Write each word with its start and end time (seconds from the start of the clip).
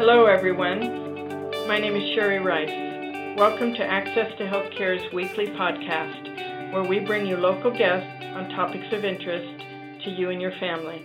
Hello, 0.00 0.24
everyone. 0.24 0.80
My 1.68 1.78
name 1.78 1.94
is 1.94 2.14
Sherry 2.14 2.38
Rice. 2.38 3.36
Welcome 3.36 3.74
to 3.74 3.84
Access 3.84 4.32
to 4.38 4.44
Healthcare's 4.44 5.12
weekly 5.12 5.48
podcast, 5.48 6.72
where 6.72 6.84
we 6.84 7.00
bring 7.00 7.26
you 7.26 7.36
local 7.36 7.70
guests 7.70 8.24
on 8.34 8.48
topics 8.56 8.86
of 8.94 9.04
interest 9.04 9.62
to 10.06 10.10
you 10.10 10.30
and 10.30 10.40
your 10.40 10.52
family. 10.58 11.04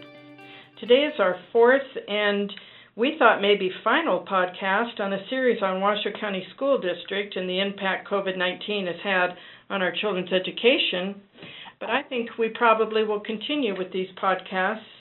Today 0.80 1.12
is 1.12 1.20
our 1.20 1.36
fourth 1.52 1.82
and 2.08 2.50
we 2.96 3.18
thought 3.20 3.42
maybe 3.42 3.70
final 3.84 4.26
podcast 4.26 5.02
on 5.02 5.12
a 5.12 5.28
series 5.30 5.62
on 5.62 5.82
Washoe 5.82 6.18
County 6.18 6.48
School 6.56 6.80
District 6.80 7.36
and 7.36 7.50
the 7.50 7.60
impact 7.60 8.08
COVID 8.10 8.38
19 8.38 8.88
has 8.88 8.96
had 9.04 9.36
on 9.70 9.82
our 9.82 9.92
children's 10.00 10.32
education. 10.32 11.22
But 11.82 11.90
I 11.90 12.02
think 12.04 12.30
we 12.40 12.48
probably 12.48 13.04
will 13.04 13.20
continue 13.20 13.78
with 13.78 13.92
these 13.92 14.08
podcasts 14.24 14.95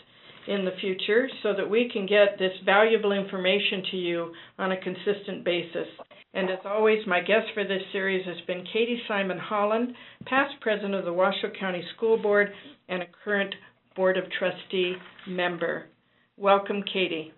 in 0.46 0.64
the 0.64 0.76
future 0.80 1.28
so 1.42 1.54
that 1.56 1.68
we 1.68 1.88
can 1.92 2.06
get 2.06 2.38
this 2.38 2.52
valuable 2.64 3.12
information 3.12 3.82
to 3.90 3.96
you 3.96 4.32
on 4.58 4.72
a 4.72 4.80
consistent 4.80 5.44
basis. 5.44 5.88
And 6.34 6.50
as 6.50 6.58
always, 6.64 7.06
my 7.06 7.20
guest 7.20 7.46
for 7.54 7.64
this 7.64 7.82
series 7.92 8.26
has 8.26 8.36
been 8.46 8.66
Katy 8.72 9.00
Simon 9.06 9.38
Holland, 9.38 9.94
past 10.26 10.54
president 10.60 10.94
of 10.94 11.04
the 11.04 11.12
Washoe 11.12 11.52
County 11.58 11.82
School 11.96 12.20
Board 12.20 12.50
and 12.88 13.02
a 13.02 13.06
current 13.24 13.54
Board 13.94 14.16
of 14.16 14.24
Trustee 14.38 14.96
member. 15.28 15.86
Welcome, 16.36 16.82
Katy. 16.92 17.32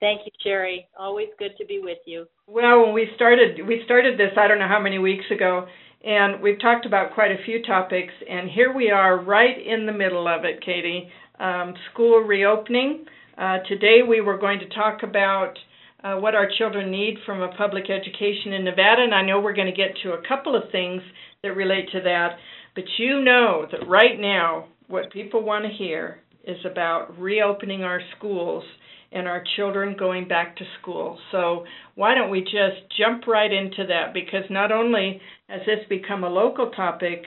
Thank 0.00 0.20
you, 0.26 0.32
Sherry. 0.42 0.86
Always 0.98 1.28
good 1.38 1.52
to 1.58 1.64
be 1.64 1.80
with 1.82 1.98
you. 2.06 2.26
Well, 2.46 2.84
when 2.84 2.94
we 2.94 3.08
started, 3.16 3.66
we 3.66 3.82
started 3.84 4.18
this 4.18 4.32
I 4.36 4.48
don't 4.48 4.58
know 4.58 4.68
how 4.68 4.80
many 4.80 4.98
weeks 4.98 5.24
ago, 5.30 5.66
and 6.02 6.40
we've 6.40 6.60
talked 6.60 6.86
about 6.86 7.14
quite 7.14 7.30
a 7.30 7.44
few 7.44 7.62
topics, 7.62 8.12
and 8.28 8.48
here 8.48 8.72
we 8.72 8.90
are 8.90 9.22
right 9.22 9.56
in 9.64 9.86
the 9.86 9.92
middle 9.92 10.26
of 10.26 10.44
it, 10.44 10.64
Katy 10.64 11.10
um, 11.38 11.74
school 11.92 12.20
reopening. 12.20 13.04
Uh, 13.36 13.58
today 13.68 14.00
we 14.06 14.20
were 14.20 14.38
going 14.38 14.60
to 14.60 14.68
talk 14.68 15.02
about 15.02 15.54
uh, 16.02 16.16
what 16.16 16.34
our 16.34 16.48
children 16.58 16.90
need 16.90 17.16
from 17.26 17.42
a 17.42 17.54
public 17.56 17.84
education 17.90 18.54
in 18.54 18.64
Nevada, 18.64 19.02
and 19.02 19.14
I 19.14 19.22
know 19.22 19.40
we're 19.40 19.54
going 19.54 19.66
to 19.66 19.76
get 19.76 19.94
to 20.02 20.12
a 20.12 20.22
couple 20.26 20.56
of 20.56 20.70
things 20.72 21.02
that 21.42 21.54
relate 21.54 21.90
to 21.92 22.00
that. 22.02 22.36
But 22.74 22.84
you 22.98 23.20
know 23.20 23.66
that 23.70 23.86
right 23.86 24.18
now, 24.18 24.68
what 24.88 25.12
people 25.12 25.42
want 25.42 25.64
to 25.64 25.70
hear 25.70 26.20
is 26.44 26.58
about 26.64 27.18
reopening 27.18 27.82
our 27.82 28.00
schools 28.16 28.64
and 29.12 29.26
our 29.26 29.42
children 29.56 29.96
going 29.98 30.28
back 30.28 30.56
to 30.56 30.64
school. 30.80 31.18
So, 31.32 31.64
why 31.96 32.14
don't 32.14 32.30
we 32.30 32.42
just 32.42 32.96
jump 32.96 33.26
right 33.26 33.52
into 33.52 33.86
that? 33.88 34.14
Because 34.14 34.44
not 34.50 34.70
only 34.70 35.20
has 35.50 35.60
this 35.66 35.86
become 35.88 36.24
a 36.24 36.28
local 36.28 36.70
topic, 36.70 37.24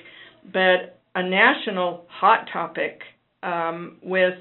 but 0.52 1.00
a 1.16 1.24
national 1.24 2.06
hot 2.10 2.48
topic 2.52 3.02
um, 3.44 3.98
with 4.02 4.36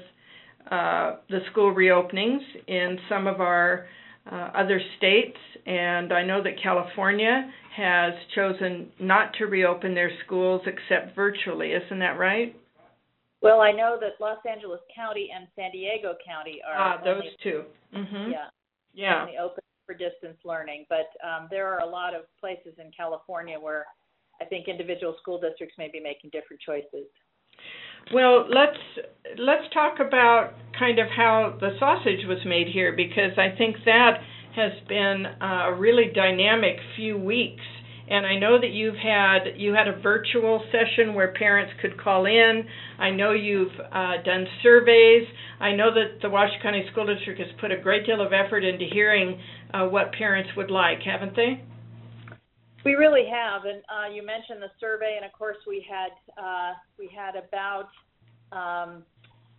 uh, 0.71 1.17
the 1.29 1.39
school 1.51 1.73
reopenings 1.73 2.41
in 2.67 2.97
some 3.09 3.27
of 3.27 3.41
our 3.41 3.85
uh, 4.31 4.49
other 4.55 4.79
states, 4.97 5.37
and 5.65 6.13
I 6.13 6.23
know 6.23 6.41
that 6.41 6.53
California 6.61 7.51
has 7.75 8.13
chosen 8.35 8.87
not 8.99 9.33
to 9.39 9.45
reopen 9.45 9.93
their 9.93 10.11
schools 10.25 10.61
except 10.65 11.15
virtually. 11.15 11.71
Isn't 11.71 11.99
that 11.99 12.17
right? 12.17 12.55
Well, 13.41 13.59
I 13.59 13.73
know 13.73 13.97
that 13.99 14.23
Los 14.23 14.37
Angeles 14.49 14.79
County 14.95 15.29
and 15.35 15.47
San 15.55 15.71
Diego 15.71 16.13
County 16.25 16.61
are 16.65 16.79
ah, 16.79 17.03
those 17.03 17.17
only, 17.17 17.29
two. 17.43 17.63
Mm-hmm. 17.93 18.31
Yeah, 18.31 18.47
yeah, 18.93 19.21
only 19.23 19.37
open 19.37 19.63
for 19.85 19.93
distance 19.93 20.37
learning, 20.45 20.85
but 20.89 21.09
um, 21.25 21.47
there 21.49 21.67
are 21.67 21.79
a 21.79 21.89
lot 21.89 22.15
of 22.15 22.23
places 22.39 22.73
in 22.77 22.91
California 22.95 23.59
where 23.59 23.85
I 24.41 24.45
think 24.45 24.67
individual 24.67 25.15
school 25.21 25.39
districts 25.39 25.75
may 25.77 25.89
be 25.91 25.99
making 25.99 26.31
different 26.31 26.61
choices. 26.61 27.07
Well, 28.13 28.45
let's 28.49 28.77
let's 29.37 29.71
talk 29.73 29.99
about 29.99 30.53
kind 30.77 30.99
of 30.99 31.07
how 31.07 31.57
the 31.59 31.71
sausage 31.79 32.25
was 32.27 32.39
made 32.45 32.67
here 32.67 32.93
because 32.95 33.37
I 33.37 33.55
think 33.57 33.77
that 33.85 34.19
has 34.55 34.71
been 34.87 35.25
a 35.41 35.73
really 35.73 36.11
dynamic 36.13 36.77
few 36.95 37.17
weeks. 37.17 37.63
And 38.09 38.25
I 38.25 38.37
know 38.37 38.59
that 38.59 38.71
you've 38.71 38.95
had 38.95 39.55
you 39.57 39.73
had 39.73 39.87
a 39.87 39.99
virtual 40.01 40.63
session 40.71 41.13
where 41.13 41.33
parents 41.33 41.73
could 41.81 41.99
call 41.99 42.25
in. 42.25 42.63
I 42.99 43.09
know 43.11 43.31
you've 43.31 43.71
uh, 43.79 44.21
done 44.25 44.45
surveys. 44.61 45.27
I 45.59 45.71
know 45.71 45.93
that 45.93 46.21
the 46.21 46.29
Washoe 46.29 46.61
County 46.61 46.85
School 46.91 47.05
District 47.05 47.39
has 47.39 47.49
put 47.61 47.71
a 47.71 47.77
great 47.77 48.05
deal 48.05 48.21
of 48.21 48.33
effort 48.33 48.65
into 48.65 48.85
hearing 48.91 49.39
uh, 49.73 49.85
what 49.85 50.11
parents 50.13 50.49
would 50.57 50.69
like, 50.69 50.99
haven't 51.01 51.35
they? 51.35 51.63
We 52.83 52.95
really 52.95 53.25
have, 53.31 53.63
and 53.63 53.81
uh, 53.87 54.13
you 54.13 54.25
mentioned 54.25 54.61
the 54.61 54.71
survey, 54.81 55.15
and 55.15 55.25
of 55.25 55.31
course 55.31 55.55
we 55.65 55.85
had 55.89 56.11
uh, 56.37 56.73
we 56.99 57.09
had 57.15 57.35
about 57.37 57.87
um, 58.51 59.03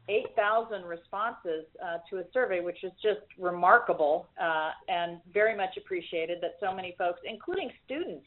8,000 0.09 0.85
responses 0.85 1.65
uh, 1.83 1.99
to 2.11 2.19
a 2.19 2.25
survey, 2.33 2.61
which 2.61 2.85
is 2.85 2.93
just 3.03 3.21
remarkable 3.39 4.27
uh, 4.41 4.71
and 4.89 5.21
very 5.33 5.57
much 5.57 5.77
appreciated 5.79 6.39
that 6.43 6.57
so 6.61 6.75
many 6.75 6.95
folks, 6.99 7.21
including 7.25 7.71
students, 7.87 8.27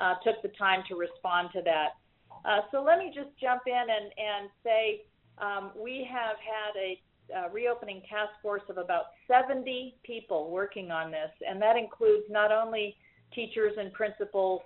uh, 0.00 0.14
took 0.24 0.40
the 0.42 0.50
time 0.58 0.82
to 0.88 0.96
respond 0.96 1.50
to 1.54 1.62
that. 1.62 1.96
Uh, 2.44 2.60
so 2.70 2.82
let 2.82 2.98
me 2.98 3.12
just 3.14 3.30
jump 3.40 3.62
in 3.66 3.74
and, 3.74 4.12
and 4.16 4.50
say 4.62 5.02
um, 5.38 5.70
we 5.76 6.08
have 6.10 6.36
had 6.38 6.72
a 6.78 7.00
uh, 7.36 7.48
reopening 7.50 8.00
task 8.08 8.32
force 8.40 8.62
of 8.68 8.78
about 8.78 9.04
70 9.26 9.96
people 10.02 10.50
working 10.50 10.90
on 10.90 11.10
this, 11.10 11.30
and 11.46 11.60
that 11.60 11.76
includes 11.76 12.24
not 12.30 12.50
only 12.50 12.96
teachers 13.34 13.74
and 13.78 13.92
principals, 13.92 14.62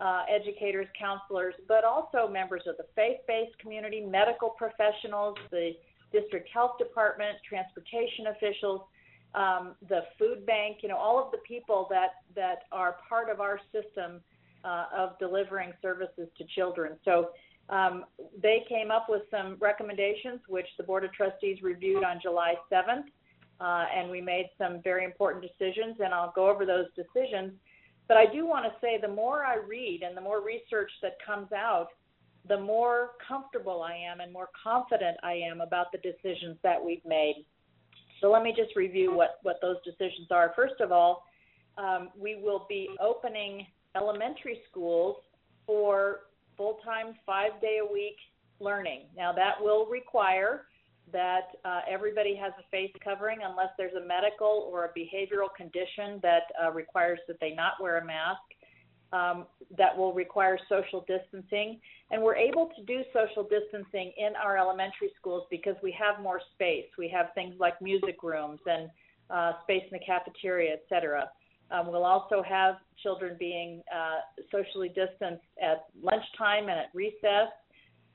uh, 0.00 0.22
educators, 0.28 0.86
counselors, 0.98 1.54
but 1.68 1.84
also 1.84 2.28
members 2.30 2.62
of 2.66 2.76
the 2.76 2.84
faith-based 2.94 3.56
community, 3.58 4.00
medical 4.00 4.50
professionals, 4.50 5.36
the 5.50 5.72
district 6.12 6.48
health 6.52 6.78
department, 6.78 7.36
transportation 7.48 8.28
officials, 8.28 8.82
um, 9.34 9.74
the 9.88 10.02
food 10.18 10.46
bank, 10.46 10.78
you 10.82 10.88
know, 10.88 10.96
all 10.96 11.22
of 11.24 11.30
the 11.32 11.38
people 11.38 11.88
that, 11.90 12.22
that 12.36 12.62
are 12.70 12.96
part 13.08 13.28
of 13.28 13.40
our 13.40 13.58
system 13.72 14.20
uh, 14.64 14.86
of 14.96 15.18
delivering 15.18 15.72
services 15.82 16.28
to 16.38 16.44
children. 16.54 16.92
So 17.04 17.30
um, 17.68 18.04
they 18.40 18.64
came 18.68 18.90
up 18.90 19.06
with 19.08 19.22
some 19.30 19.56
recommendations, 19.60 20.40
which 20.48 20.66
the 20.76 20.84
Board 20.84 21.04
of 21.04 21.12
Trustees 21.12 21.62
reviewed 21.62 22.04
on 22.04 22.18
July 22.22 22.54
7th, 22.72 23.04
uh, 23.60 23.86
and 23.94 24.10
we 24.10 24.20
made 24.20 24.50
some 24.58 24.80
very 24.82 25.04
important 25.04 25.44
decisions, 25.44 25.96
and 26.02 26.12
I'll 26.12 26.32
go 26.34 26.48
over 26.48 26.66
those 26.66 26.86
decisions. 26.96 27.52
But 28.08 28.18
I 28.18 28.26
do 28.26 28.46
want 28.46 28.66
to 28.66 28.72
say 28.80 28.98
the 29.00 29.08
more 29.08 29.44
I 29.44 29.56
read 29.56 30.02
and 30.02 30.16
the 30.16 30.20
more 30.20 30.42
research 30.44 30.90
that 31.02 31.16
comes 31.24 31.52
out, 31.52 31.88
the 32.46 32.60
more 32.60 33.12
comfortable 33.26 33.82
I 33.82 33.94
am 33.94 34.20
and 34.20 34.30
more 34.30 34.50
confident 34.62 35.16
I 35.22 35.32
am 35.32 35.62
about 35.62 35.86
the 35.92 35.98
decisions 35.98 36.58
that 36.62 36.82
we've 36.84 37.04
made. 37.06 37.46
So 38.20 38.30
let 38.30 38.42
me 38.42 38.52
just 38.54 38.76
review 38.76 39.14
what, 39.14 39.38
what 39.42 39.56
those 39.62 39.76
decisions 39.84 40.28
are. 40.30 40.52
First 40.54 40.80
of 40.80 40.92
all, 40.92 41.24
um, 41.78 42.10
we 42.16 42.36
will 42.36 42.66
be 42.68 42.90
opening 43.00 43.66
elementary 43.96 44.60
schools 44.70 45.16
for 45.66 46.20
full 46.56 46.78
time, 46.84 47.14
five 47.24 47.60
day 47.60 47.78
a 47.88 47.92
week 47.92 48.16
learning. 48.60 49.02
Now, 49.16 49.32
that 49.32 49.54
will 49.60 49.86
require 49.86 50.66
that 51.12 51.48
uh, 51.64 51.80
everybody 51.88 52.34
has 52.34 52.52
a 52.58 52.68
face 52.70 52.92
covering 53.02 53.38
unless 53.44 53.68
there's 53.76 53.94
a 53.94 54.06
medical 54.06 54.68
or 54.70 54.86
a 54.86 54.88
behavioral 54.98 55.48
condition 55.56 56.20
that 56.22 56.44
uh, 56.62 56.70
requires 56.72 57.18
that 57.28 57.38
they 57.40 57.54
not 57.54 57.74
wear 57.80 57.98
a 57.98 58.04
mask. 58.04 58.40
Um, 59.12 59.46
that 59.78 59.96
will 59.96 60.12
require 60.12 60.58
social 60.68 61.04
distancing. 61.06 61.78
And 62.10 62.20
we're 62.20 62.34
able 62.34 62.70
to 62.76 62.82
do 62.82 63.04
social 63.12 63.44
distancing 63.48 64.12
in 64.16 64.34
our 64.34 64.58
elementary 64.58 65.10
schools 65.16 65.44
because 65.52 65.76
we 65.84 65.92
have 65.92 66.20
more 66.20 66.40
space. 66.54 66.86
We 66.98 67.08
have 67.10 67.26
things 67.36 67.54
like 67.60 67.80
music 67.80 68.24
rooms 68.24 68.58
and 68.66 68.90
uh, 69.30 69.52
space 69.62 69.84
in 69.88 69.98
the 70.00 70.04
cafeteria, 70.04 70.72
et 70.72 70.84
cetera. 70.88 71.30
Um, 71.70 71.90
we'll 71.90 72.04
also 72.04 72.42
have 72.42 72.76
children 73.02 73.36
being 73.38 73.82
uh, 73.94 74.20
socially 74.52 74.88
distanced 74.88 75.44
at 75.62 75.86
lunchtime 76.02 76.68
and 76.68 76.78
at 76.78 76.90
recess. 76.94 77.48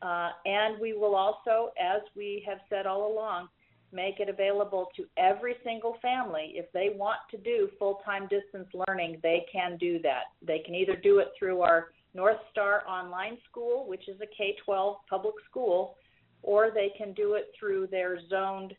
Uh, 0.01 0.30
and 0.46 0.80
we 0.80 0.94
will 0.94 1.16
also, 1.16 1.72
as 1.80 2.01
we 2.16 2.44
have 2.48 2.60
said 2.69 2.86
all 2.86 3.12
along, 3.12 3.50
make 3.92 4.19
it 4.19 4.30
available 4.30 4.88
to 4.96 5.06
every 5.18 5.56
single 5.63 5.98
family. 6.01 6.54
If 6.56 6.72
they 6.74 6.92
want 6.96 7.19
to 7.31 7.38
do 7.38 7.69
full 7.78 8.00
time 8.06 8.28
distance 8.30 8.68
learning, 8.88 9.19
they 9.24 9.46
can 9.52 9.78
do 9.78 10.00
that. 10.04 10.25
They 10.45 10.60
can 10.60 10.75
either 10.75 10.95
do 10.95 11.19
it 11.19 11.30
through 11.38 11.62
our 11.62 11.88
North 12.13 12.38
Star 12.52 12.84
Online 12.88 13.38
School, 13.50 13.88
which 13.88 14.07
is 14.07 14.19
a 14.22 14.28
K 14.38 14.56
12 14.63 14.98
public 15.10 15.36
school, 15.50 15.95
or 16.44 16.72
they 16.74 16.92
can 16.98 17.13
do 17.13 17.34
it 17.34 17.52
through 17.60 17.88
their 17.88 18.19
zoned 18.30 18.74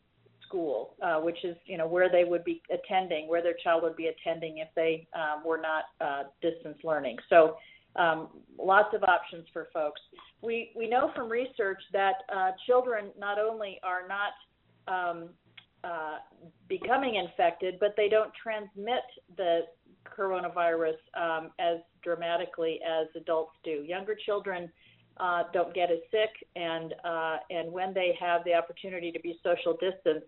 school, 0.51 0.95
uh, 1.01 1.19
which 1.19 1.43
is 1.43 1.55
you 1.65 1.77
know 1.77 1.87
where 1.87 2.09
they 2.09 2.23
would 2.23 2.43
be 2.43 2.61
attending, 2.71 3.27
where 3.27 3.41
their 3.41 3.55
child 3.63 3.83
would 3.83 3.95
be 3.95 4.07
attending 4.07 4.57
if 4.57 4.67
they 4.75 5.07
um, 5.15 5.43
were 5.45 5.59
not 5.59 5.85
uh, 6.01 6.23
distance 6.41 6.77
learning. 6.83 7.17
So 7.29 7.55
um, 7.95 8.27
lots 8.59 8.93
of 8.93 9.03
options 9.03 9.45
for 9.53 9.69
folks. 9.73 10.01
We 10.41 10.71
we 10.75 10.89
know 10.89 11.11
from 11.15 11.29
research 11.29 11.81
that 11.93 12.15
uh, 12.35 12.51
children 12.67 13.11
not 13.17 13.39
only 13.39 13.79
are 13.83 14.01
not 14.07 14.33
um, 14.87 15.29
uh, 15.83 16.17
becoming 16.67 17.15
infected, 17.15 17.77
but 17.79 17.93
they 17.95 18.09
don't 18.09 18.31
transmit 18.41 19.03
the 19.37 19.61
coronavirus 20.05 20.97
um, 21.19 21.51
as 21.59 21.77
dramatically 22.03 22.79
as 22.85 23.07
adults 23.15 23.53
do. 23.63 23.83
Younger 23.87 24.15
children 24.25 24.69
uh, 25.21 25.43
don't 25.53 25.73
get 25.73 25.91
as 25.91 25.99
sick, 26.09 26.31
and 26.55 26.93
uh, 27.05 27.37
and 27.49 27.71
when 27.71 27.93
they 27.93 28.17
have 28.19 28.43
the 28.43 28.53
opportunity 28.53 29.11
to 29.11 29.19
be 29.19 29.39
social 29.43 29.73
distance 29.73 30.25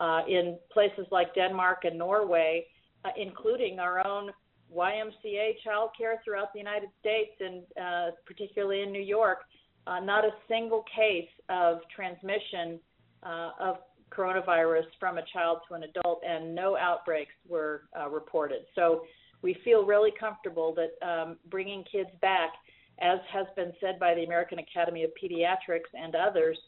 uh, 0.00 0.20
in 0.28 0.56
places 0.72 1.06
like 1.10 1.34
Denmark 1.34 1.80
and 1.84 1.98
Norway, 1.98 2.64
uh, 3.04 3.10
including 3.16 3.80
our 3.80 4.06
own 4.06 4.30
YMCA 4.74 5.56
childcare 5.66 6.16
throughout 6.24 6.52
the 6.52 6.58
United 6.58 6.90
States 7.00 7.32
and 7.40 7.62
uh, 7.82 8.10
particularly 8.26 8.82
in 8.82 8.92
New 8.92 9.02
York, 9.02 9.38
uh, 9.86 9.98
not 10.00 10.24
a 10.24 10.30
single 10.46 10.84
case 10.94 11.28
of 11.48 11.78
transmission 11.94 12.78
uh, 13.22 13.50
of 13.58 13.76
coronavirus 14.10 14.84
from 15.00 15.18
a 15.18 15.22
child 15.32 15.58
to 15.68 15.74
an 15.74 15.82
adult, 15.82 16.22
and 16.26 16.54
no 16.54 16.76
outbreaks 16.76 17.32
were 17.48 17.82
uh, 17.98 18.08
reported. 18.08 18.60
So 18.74 19.02
we 19.42 19.56
feel 19.64 19.84
really 19.84 20.12
comfortable 20.18 20.74
that 20.74 21.06
um, 21.06 21.36
bringing 21.50 21.84
kids 21.90 22.10
back, 22.20 22.50
as 23.00 23.18
has 23.32 23.46
been 23.56 23.72
said 23.80 23.98
by 23.98 24.14
the 24.14 24.24
American 24.24 24.58
Academy 24.58 25.04
of 25.04 25.10
Pediatrics 25.22 25.90
and 25.94 26.14
others, 26.14 26.58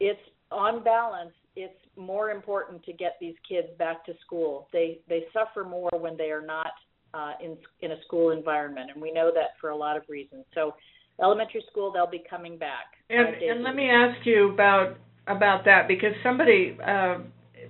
it's 0.00 0.20
on 0.50 0.82
balance. 0.84 1.32
It's 1.56 1.74
more 1.96 2.30
important 2.30 2.84
to 2.84 2.92
get 2.92 3.16
these 3.20 3.34
kids 3.48 3.68
back 3.78 4.04
to 4.06 4.12
school. 4.24 4.68
They 4.72 5.00
they 5.08 5.24
suffer 5.32 5.64
more 5.64 5.90
when 5.98 6.16
they 6.16 6.30
are 6.30 6.44
not 6.44 6.72
uh, 7.14 7.32
in 7.42 7.56
in 7.80 7.92
a 7.92 8.02
school 8.02 8.30
environment, 8.30 8.90
and 8.92 9.00
we 9.00 9.12
know 9.12 9.30
that 9.34 9.50
for 9.60 9.70
a 9.70 9.76
lot 9.76 9.96
of 9.96 10.02
reasons. 10.08 10.44
So, 10.54 10.74
elementary 11.22 11.64
school, 11.70 11.92
they'll 11.92 12.10
be 12.10 12.24
coming 12.28 12.58
back. 12.58 12.86
And, 13.10 13.28
and 13.42 13.62
let 13.62 13.76
me 13.76 13.88
ask 13.88 14.26
you 14.26 14.52
about 14.52 14.96
about 15.26 15.64
that 15.64 15.86
because 15.88 16.12
somebody 16.22 16.76
uh, 16.84 17.18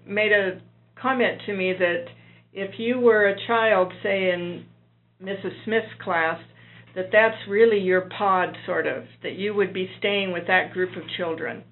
made 0.06 0.32
a 0.32 0.60
comment 1.00 1.42
to 1.46 1.54
me 1.54 1.74
that 1.78 2.06
if 2.52 2.78
you 2.78 2.98
were 3.00 3.28
a 3.28 3.46
child, 3.46 3.92
say 4.02 4.30
in 4.30 4.64
Mrs. 5.22 5.52
Smith's 5.64 5.86
class, 6.02 6.40
that 6.94 7.10
that's 7.12 7.36
really 7.48 7.78
your 7.78 8.02
pod, 8.16 8.56
sort 8.66 8.86
of, 8.86 9.04
that 9.22 9.34
you 9.34 9.54
would 9.54 9.72
be 9.72 9.90
staying 9.98 10.32
with 10.32 10.46
that 10.46 10.72
group 10.72 10.96
of 10.96 11.02
children. 11.16 11.62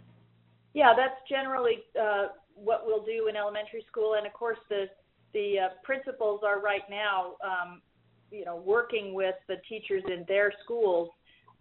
Yeah, 0.74 0.94
that's 0.96 1.20
generally 1.28 1.78
uh, 2.00 2.28
what 2.54 2.82
we'll 2.86 3.04
do 3.04 3.28
in 3.28 3.36
elementary 3.36 3.84
school, 3.90 4.14
and 4.14 4.26
of 4.26 4.32
course 4.32 4.58
the 4.68 4.86
the 5.32 5.58
uh, 5.58 5.68
principals 5.82 6.42
are 6.46 6.60
right 6.60 6.82
now, 6.90 7.36
um, 7.42 7.80
you 8.30 8.44
know, 8.44 8.56
working 8.56 9.14
with 9.14 9.34
the 9.48 9.56
teachers 9.66 10.02
in 10.06 10.26
their 10.28 10.52
schools 10.62 11.08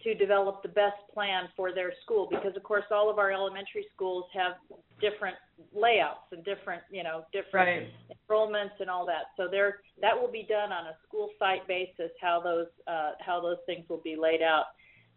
to 0.03 0.13
develop 0.15 0.61
the 0.63 0.69
best 0.69 0.97
plan 1.13 1.45
for 1.55 1.73
their 1.73 1.93
school 2.03 2.27
because 2.29 2.55
of 2.55 2.63
course 2.63 2.83
all 2.91 3.09
of 3.09 3.19
our 3.19 3.31
elementary 3.31 3.85
schools 3.93 4.25
have 4.33 4.53
different 4.99 5.35
layouts 5.73 6.25
and 6.31 6.43
different 6.43 6.81
you 6.91 7.03
know 7.03 7.23
different 7.31 7.87
right. 8.09 8.10
Enrollments 8.31 8.79
and 8.79 8.89
all 8.89 9.05
that 9.05 9.25
so 9.37 9.47
there 9.49 9.79
that 9.99 10.19
will 10.19 10.31
be 10.31 10.45
done 10.47 10.71
on 10.71 10.87
a 10.87 10.95
school 11.07 11.29
site 11.37 11.67
basis 11.67 12.11
how 12.21 12.41
those 12.43 12.67
uh, 12.87 13.11
how 13.19 13.41
those 13.41 13.57
things 13.65 13.87
will 13.89 14.01
be 14.03 14.15
laid 14.15 14.41
out 14.41 14.65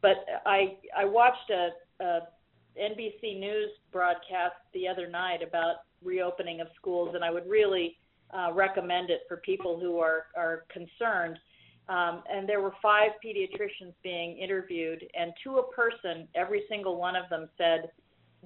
but 0.02 0.24
i 0.46 0.76
i 0.96 1.04
watched 1.04 1.50
a, 1.50 1.68
a 2.04 2.20
nbc 2.80 3.38
news 3.38 3.70
broadcast 3.92 4.56
the 4.72 4.88
other 4.88 5.08
night 5.08 5.42
about 5.46 5.76
reopening 6.02 6.60
of 6.60 6.68
schools 6.76 7.14
and 7.14 7.24
i 7.24 7.30
would 7.30 7.48
really 7.48 7.96
uh, 8.36 8.52
recommend 8.52 9.10
it 9.10 9.20
for 9.28 9.36
people 9.38 9.78
who 9.78 9.98
are 9.98 10.26
are 10.36 10.64
concerned 10.72 11.38
um, 11.88 12.22
and 12.30 12.48
there 12.48 12.62
were 12.62 12.72
five 12.80 13.10
pediatricians 13.24 13.92
being 14.02 14.38
interviewed, 14.38 15.04
and 15.18 15.32
to 15.44 15.58
a 15.58 15.72
person, 15.72 16.26
every 16.34 16.64
single 16.68 16.96
one 16.96 17.14
of 17.14 17.28
them 17.28 17.48
said, 17.58 17.90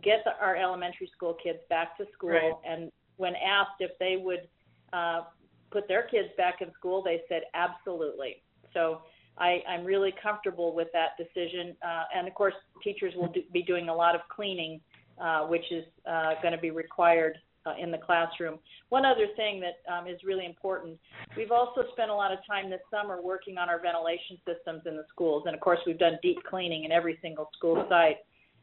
"Get 0.03 0.25
the, 0.25 0.32
our 0.44 0.56
elementary 0.56 1.09
school 1.15 1.37
kids 1.41 1.61
back 1.70 1.97
to 1.99 2.06
school." 2.12 2.31
Right. 2.31 2.53
And 2.69 2.91
when 3.17 3.35
asked 3.37 3.81
if 3.81 3.93
they 4.00 4.17
would 4.17 4.49
uh, 4.93 5.23
put 5.70 5.88
their 5.88 6.02
kids 6.02 6.29
back 6.37 6.61
in 6.61 6.73
school, 6.75 7.02
they 7.02 7.23
said 7.29 7.43
absolutely. 7.55 8.43
So 8.75 9.02
I, 9.38 9.62
I'm 9.69 9.85
really 9.85 10.14
comfortable 10.23 10.75
with 10.75 10.88
that 10.93 11.11
decision. 11.17 11.76
Uh, 11.82 12.05
and 12.14 12.26
of 12.26 12.35
course, 12.35 12.55
teachers 12.82 13.14
will 13.17 13.29
do, 13.29 13.43
be 13.52 13.62
doing 13.62 13.88
a 13.88 13.94
lot 13.94 14.14
of 14.14 14.23
cleaning, 14.35 14.81
uh, 15.20 15.46
which 15.46 15.64
is 15.70 15.85
uh, 16.11 16.35
going 16.43 16.52
to 16.52 16.61
be 16.61 16.70
required 16.70 17.38
uh, 17.67 17.75
in 17.81 17.90
the 17.90 17.99
classroom. 17.99 18.58
One 18.88 19.05
other 19.05 19.26
thing 19.37 19.61
that 19.61 19.93
um, 19.93 20.06
is 20.06 20.19
really 20.25 20.46
important, 20.46 20.99
we've 21.37 21.52
also 21.52 21.84
spent 21.93 22.11
a 22.11 22.14
lot 22.14 22.32
of 22.32 22.38
time 22.46 22.70
this 22.70 22.81
summer 22.91 23.20
working 23.23 23.58
on 23.58 23.69
our 23.69 23.81
ventilation 23.81 24.38
systems 24.46 24.82
in 24.87 24.96
the 24.96 25.05
schools, 25.11 25.44
and 25.46 25.55
of 25.55 25.61
course 25.61 25.79
we've 25.87 25.99
done 25.99 26.19
deep 26.23 26.38
cleaning 26.49 26.84
in 26.84 26.93
every 26.93 27.19
single 27.20 27.50
school 27.56 27.84
site. 27.88 28.19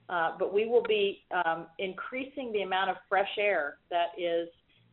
Uh, 0.07 0.31
but 0.38 0.54
we 0.54 0.66
will 0.68 0.83
be 0.83 1.24
um, 1.45 1.66
increasing 1.80 2.51
the 2.51 2.62
amount 2.62 2.92
of 2.92 2.95
fresh 3.10 3.30
air 3.39 3.78
that 3.89 4.10
is 4.18 4.48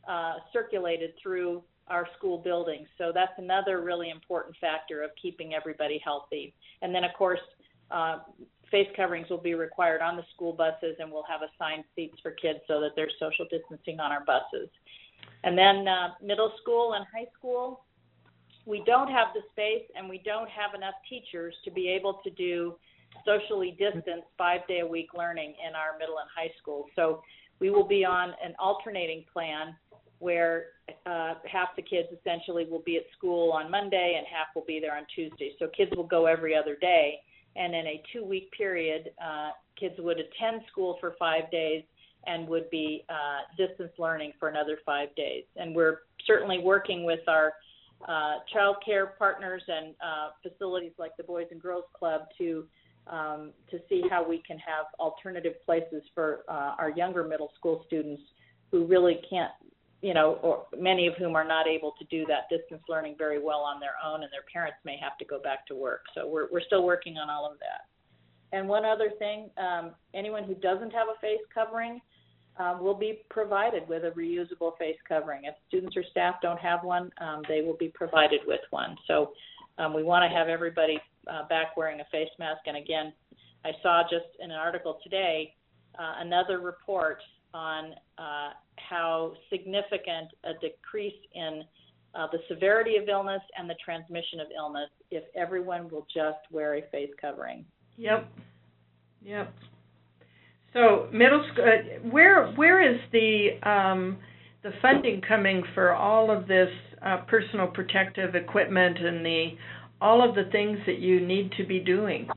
uh, 0.09 0.35
circulated 0.53 1.13
through 1.23 1.63
our 1.89 2.07
school 2.17 2.39
buildings. 2.39 2.89
So 2.99 3.13
that's 3.15 3.33
another 3.39 3.83
really 3.83 4.11
important 4.11 4.57
factor 4.61 5.03
of 5.03 5.11
keeping 5.21 5.55
everybody 5.55 6.01
healthy. 6.05 6.55
And 6.81 6.95
then, 6.95 7.05
of 7.05 7.13
course, 7.17 7.41
uh, 7.91 8.19
face 8.71 8.89
coverings 8.97 9.29
will 9.29 9.39
be 9.39 9.55
required 9.55 10.01
on 10.01 10.17
the 10.17 10.25
school 10.35 10.53
buses, 10.53 10.97
and 10.99 11.11
we'll 11.13 11.27
have 11.29 11.41
assigned 11.43 11.85
seats 11.95 12.17
for 12.23 12.31
kids 12.33 12.61
so 12.67 12.81
that 12.81 12.93
there's 12.97 13.13
social 13.21 13.47
distancing 13.51 14.01
on 14.01 14.11
our 14.11 14.25
buses. 14.25 14.69
And 15.45 15.59
then 15.59 15.87
uh, 15.89 16.09
middle 16.23 16.53
school 16.63 16.95
and 16.95 17.05
high 17.15 17.29
school, 17.39 17.85
we 18.65 18.83
don't 18.87 19.11
have 19.11 19.29
the 19.35 19.41
space 19.51 19.85
and 19.97 20.09
we 20.09 20.23
don't 20.25 20.49
have 20.49 20.75
enough 20.75 20.95
teachers 21.09 21.55
to 21.65 21.71
be 21.71 21.89
able 21.89 22.21
to 22.25 22.31
do 22.31 22.75
socially 23.27 23.77
distanced 23.79 24.29
five 24.39 24.61
day 24.69 24.81
a 24.81 24.87
week 24.87 25.09
learning 25.15 25.55
in 25.67 25.75
our 25.75 25.99
middle 25.99 26.19
and 26.19 26.29
high 26.35 26.51
school. 26.61 26.87
So 26.95 27.23
we 27.59 27.71
will 27.71 27.87
be 27.87 28.05
on 28.05 28.31
an 28.45 28.55
alternating 28.59 29.25
plan 29.33 29.75
where 30.23 30.67
uh, 31.07 31.35
half 31.51 31.75
the 31.77 31.83
kids 31.83 32.09
essentially 32.19 32.65
will 32.65 32.83
be 32.87 32.97
at 32.97 33.03
school 33.17 33.53
on 33.53 33.71
Monday 33.71 34.15
and 34.17 34.27
half 34.27 34.49
will 34.55 34.65
be 34.67 34.79
there 34.81 34.97
on 34.97 35.05
Tuesday. 35.15 35.53
So 35.59 35.69
kids 35.77 35.91
will 35.97 36.07
go 36.07 36.27
every 36.27 36.57
other 36.57 36.77
day 36.81 37.19
and 37.57 37.75
in 37.75 37.87
a 37.87 38.03
two 38.13 38.25
week 38.25 38.51
period, 38.53 39.11
uh, 39.23 39.51
kids 39.79 39.95
would 39.99 40.19
attend 40.19 40.63
school 40.71 40.97
for 41.01 41.15
five 41.19 41.51
days 41.51 41.85
and 42.27 42.47
would 42.49 42.71
be 42.71 43.05
uh, 43.09 43.41
distance 43.57 43.93
learning 43.99 44.33
for 44.39 44.49
another 44.49 44.79
five 44.87 45.15
days. 45.17 45.45
And 45.57 45.75
we're 45.75 46.01
certainly 46.27 46.59
working 46.59 47.05
with 47.05 47.21
our 47.29 47.53
uh, 48.09 48.39
child 48.53 48.77
care 48.85 49.07
partners 49.19 49.63
and 49.67 49.95
uh, 50.03 50.31
facilities 50.43 50.93
like 50.99 51.17
the 51.17 51.25
Boys 51.25 51.47
and 51.51 51.61
Girls 51.61 51.85
Club 51.95 52.23
to 52.39 52.65
um, 53.09 53.51
to 53.69 53.81
see 53.89 54.03
how 54.09 54.27
we 54.27 54.41
can 54.47 54.59
have 54.59 54.87
alternative 55.01 55.55
places 55.67 56.05
for 56.15 56.45
uh, 56.49 56.77
our 56.79 56.91
younger 56.91 57.25
middle 57.25 57.51
school 57.59 57.83
students 57.89 58.23
who 58.71 58.87
really 58.87 59.21
can't 59.29 59.51
you 60.03 60.13
know, 60.13 60.39
or 60.43 60.67
many 60.77 61.07
of 61.07 61.15
whom 61.15 61.37
are 61.37 61.47
not 61.47 61.67
able 61.67 61.95
to 61.99 62.05
do 62.07 62.27
that 62.27 62.51
distance 62.51 62.83
learning 62.89 63.15
very 63.17 63.39
well 63.39 63.61
on 63.61 63.81
their 63.81 63.95
own, 64.05 64.23
and 64.25 64.33
their 64.33 64.45
parents 64.53 64.77
may 64.85 64.99
have 65.01 65.17
to 65.19 65.25
go 65.25 65.41
back 65.41 65.67
to 65.69 65.75
work. 65.75 66.03
So 66.15 66.29
we're 66.29 66.49
we're 66.53 66.61
still 66.67 66.85
working 66.85 67.17
on 67.17 67.31
all 67.31 67.51
of 67.51 67.59
that. 67.61 67.87
And 68.55 68.69
one 68.69 68.85
other 68.85 69.11
thing, 69.19 69.49
um, 69.57 69.93
anyone 70.13 70.45
who 70.45 70.55
doesn't 70.57 70.93
have 70.93 71.07
a 71.09 71.19
face 71.21 71.41
covering 71.55 72.01
um, 72.59 72.83
will 72.83 72.99
be 72.99 73.23
provided 73.31 73.89
with 73.89 74.05
a 74.05 74.11
reusable 74.11 74.77
face 74.77 74.99
covering. 75.09 75.45
If 75.45 75.55
students 75.69 75.97
or 75.97 76.05
staff 76.11 76.35
don't 76.43 76.61
have 76.61 76.85
one, 76.85 77.11
um, 77.19 77.43
they 77.49 77.63
will 77.63 77.77
be 77.79 77.89
provided 77.89 78.41
with 78.47 78.61
one. 78.71 78.97
So 79.07 79.33
um, 79.79 79.95
we 79.95 80.03
want 80.03 80.31
to 80.31 80.37
have 80.37 80.49
everybody 80.49 81.01
uh, 81.29 81.49
back 81.49 81.77
wearing 81.77 82.01
a 82.01 82.05
face 82.13 82.29
mask. 82.39 82.61
And 82.67 82.77
again, 82.77 83.15
I 83.65 83.71
saw 83.83 84.03
just 84.03 84.27
in 84.41 84.51
an 84.51 84.57
article 84.57 84.99
today 85.03 85.55
uh, 85.99 86.15
another 86.19 86.61
report 86.61 87.19
on 87.55 87.93
uh, 88.19 88.51
how 88.77 89.33
significant 89.51 90.29
a 90.45 90.53
decrease 90.61 91.15
in 91.35 91.63
uh, 92.15 92.27
the 92.31 92.39
severity 92.49 92.97
of 92.97 93.09
illness 93.09 93.41
and 93.59 93.69
the 93.69 93.77
transmission 93.85 94.41
of 94.41 94.47
illness 94.57 94.91
if 95.11 95.25
everyone 95.35 95.89
will 95.89 96.07
just 96.15 96.39
wear 96.51 96.77
a 96.77 96.83
face 96.91 97.11
covering. 97.21 97.65
Yep. 97.97 98.29
Yep. 99.25 99.55
So 100.73 101.09
middle 101.13 101.45
school, 101.53 101.65
uh, 101.65 102.09
where 102.11 102.49
where 102.53 102.81
is 102.83 102.99
the 103.13 103.51
um, 103.63 104.19
the 104.63 104.71
funding 104.81 105.21
coming 105.27 105.63
for 105.75 105.93
all 105.93 106.31
of 106.31 106.49
this 106.49 106.71
uh, 107.05 107.19
personal 107.29 107.67
protective 107.67 108.35
equipment 108.35 108.99
and 108.99 109.25
the 109.25 109.51
all 110.01 110.27
of 110.27 110.35
the 110.35 110.51
things 110.51 110.79
that 110.87 110.99
you 110.99 111.25
need 111.25 111.53
to 111.53 111.65
be 111.65 111.79
doing? 111.79 112.29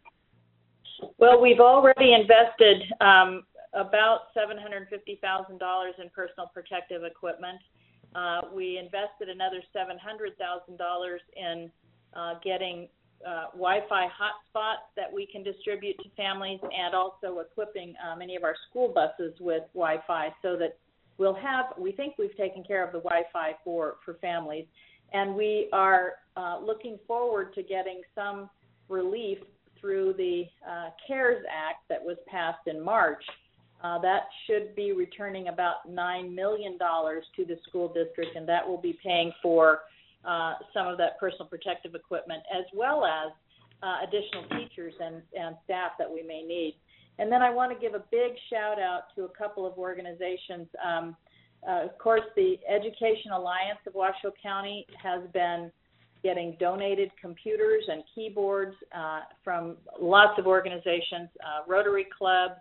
Well, 1.17 1.41
we've 1.41 1.59
already 1.59 2.13
invested 2.13 2.81
um, 3.01 3.43
about 3.75 4.33
$750,000 4.35 5.99
in 5.99 6.09
personal 6.09 6.47
protective 6.53 7.03
equipment. 7.03 7.59
Uh, 8.15 8.41
we 8.53 8.77
invested 8.77 9.29
another 9.29 9.61
$700,000 9.75 11.17
in 11.35 11.71
uh, 12.15 12.33
getting 12.43 12.87
uh, 13.25 13.45
Wi-Fi 13.51 14.07
hotspots 14.07 14.87
that 14.95 15.11
we 15.13 15.25
can 15.25 15.43
distribute 15.43 15.97
to 15.99 16.09
families, 16.15 16.59
and 16.63 16.93
also 16.93 17.39
equipping 17.39 17.93
uh, 18.05 18.15
many 18.15 18.35
of 18.35 18.43
our 18.43 18.55
school 18.69 18.87
buses 18.87 19.33
with 19.39 19.63
Wi-Fi, 19.73 20.29
so 20.41 20.55
that 20.57 20.77
we'll 21.17 21.33
have. 21.33 21.65
We 21.77 21.91
think 21.91 22.15
we've 22.17 22.35
taken 22.37 22.63
care 22.63 22.85
of 22.85 22.91
the 22.91 22.99
Wi-Fi 22.99 23.55
for 23.63 23.95
for 24.05 24.15
families, 24.15 24.65
and 25.13 25.35
we 25.35 25.69
are 25.73 26.13
uh, 26.37 26.59
looking 26.63 26.99
forward 27.07 27.53
to 27.55 27.63
getting 27.63 28.01
some 28.13 28.49
relief 28.89 29.39
through 29.79 30.13
the 30.13 30.43
uh, 30.69 30.89
CARES 31.07 31.43
Act 31.49 31.87
that 31.89 32.03
was 32.03 32.17
passed 32.27 32.67
in 32.67 32.83
March 32.83 33.23
uh, 33.85 33.99
that 33.99 34.23
should 34.47 34.75
be 34.75 34.93
returning 34.93 35.49
about 35.49 35.87
$9 35.87 36.33
million 36.33 36.77
to 36.79 37.45
the 37.45 37.57
school 37.67 37.87
district, 37.87 38.35
and 38.35 38.47
that 38.49 38.67
will 38.67 38.81
be 38.81 38.97
paying 39.03 39.31
for 39.43 39.81
uh, 40.25 40.53
some 40.73 40.87
of 40.87 40.97
that 40.97 41.19
personal 41.19 41.45
protective 41.45 41.93
equipment 41.93 42.41
as 42.51 42.65
well 42.73 43.05
as 43.05 43.31
uh, 43.83 43.97
additional 44.07 44.43
teachers 44.57 44.93
and, 44.99 45.21
and 45.39 45.55
staff 45.65 45.91
that 45.99 46.09
we 46.09 46.23
may 46.23 46.41
need. 46.41 46.75
And 47.19 47.31
then 47.31 47.41
I 47.43 47.51
want 47.51 47.71
to 47.71 47.79
give 47.79 47.93
a 47.93 48.03
big 48.11 48.31
shout 48.49 48.79
out 48.79 49.03
to 49.15 49.25
a 49.25 49.29
couple 49.29 49.67
of 49.67 49.77
organizations. 49.77 50.67
Um, 50.83 51.15
uh, 51.67 51.85
of 51.85 51.97
course, 51.99 52.23
the 52.35 52.55
Education 52.67 53.31
Alliance 53.33 53.79
of 53.85 53.93
Washoe 53.93 54.33
County 54.41 54.87
has 55.01 55.21
been 55.31 55.71
getting 56.23 56.57
donated 56.59 57.11
computers 57.21 57.83
and 57.87 58.03
keyboards 58.15 58.75
uh, 58.97 59.21
from 59.43 59.77
lots 60.01 60.39
of 60.39 60.47
organizations, 60.47 61.29
uh, 61.45 61.63
Rotary 61.67 62.07
Club, 62.17 62.51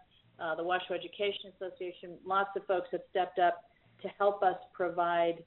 uh, 0.40 0.54
the 0.54 0.64
Washoe 0.64 0.94
Education 0.94 1.52
Association. 1.56 2.16
Lots 2.26 2.50
of 2.56 2.66
folks 2.66 2.88
have 2.92 3.02
stepped 3.10 3.38
up 3.38 3.62
to 4.02 4.08
help 4.18 4.42
us 4.42 4.56
provide 4.72 5.44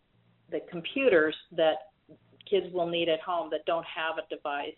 the 0.52 0.60
computers 0.70 1.36
that 1.52 1.92
kids 2.50 2.68
will 2.74 2.88
need 2.88 3.10
at 3.10 3.20
home 3.20 3.50
that 3.52 3.66
don't 3.66 3.86
have 3.86 4.16
a 4.18 4.36
device. 4.36 4.76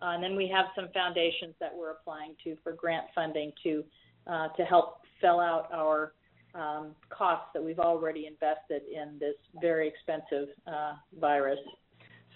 Uh, 0.00 0.14
and 0.14 0.22
then 0.22 0.34
we 0.34 0.48
have 0.52 0.66
some 0.74 0.88
foundations 0.92 1.54
that 1.60 1.70
we're 1.74 1.92
applying 1.92 2.34
to 2.42 2.56
for 2.62 2.72
grant 2.72 3.06
funding 3.14 3.52
to 3.62 3.84
uh, 4.26 4.48
to 4.56 4.64
help 4.64 5.00
fill 5.20 5.40
out 5.40 5.68
our 5.72 6.12
um, 6.54 6.94
costs 7.08 7.46
that 7.54 7.62
we've 7.62 7.78
already 7.78 8.26
invested 8.26 8.82
in 8.92 9.18
this 9.18 9.34
very 9.60 9.88
expensive 9.88 10.48
uh, 10.66 10.94
virus. 11.20 11.58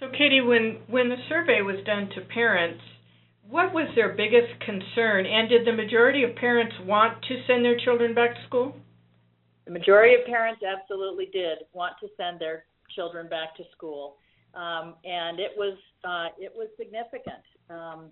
So, 0.01 0.09
Katy, 0.11 0.41
when 0.41 0.79
when 0.89 1.09
the 1.09 1.17
survey 1.29 1.63
was 1.63 1.77
done 1.85 2.09
to 2.15 2.21
parents, 2.33 2.83
what 3.49 3.73
was 3.73 3.89
their 3.95 4.15
biggest 4.15 4.59
concern, 4.61 5.27
and 5.27 5.49
did 5.49 5.67
the 5.67 5.73
majority 5.73 6.25
of 6.25 6.35
parents 6.37 6.75
want 6.85 7.23
to 7.29 7.43
send 7.47 7.65
their 7.65 7.77
children 7.79 8.15
back 8.15 8.35
to 8.35 8.41
school? 8.47 8.77
The 9.67 9.73
majority 9.73 10.15
of 10.15 10.27
parents 10.27 10.63
absolutely 10.63 11.27
did 11.33 11.59
want 11.73 11.95
to 12.01 12.09
send 12.17 12.41
their 12.41 12.65
children 12.95 13.29
back 13.29 13.57
to 13.57 13.65
school, 13.77 14.17
um, 14.55 14.95
and 15.05 15.39
it 15.39 15.53
was 15.57 15.77
uh, 16.05 16.29
it 16.39 16.53
was 16.55 16.69
significant. 16.77 17.43
Um, 17.71 18.11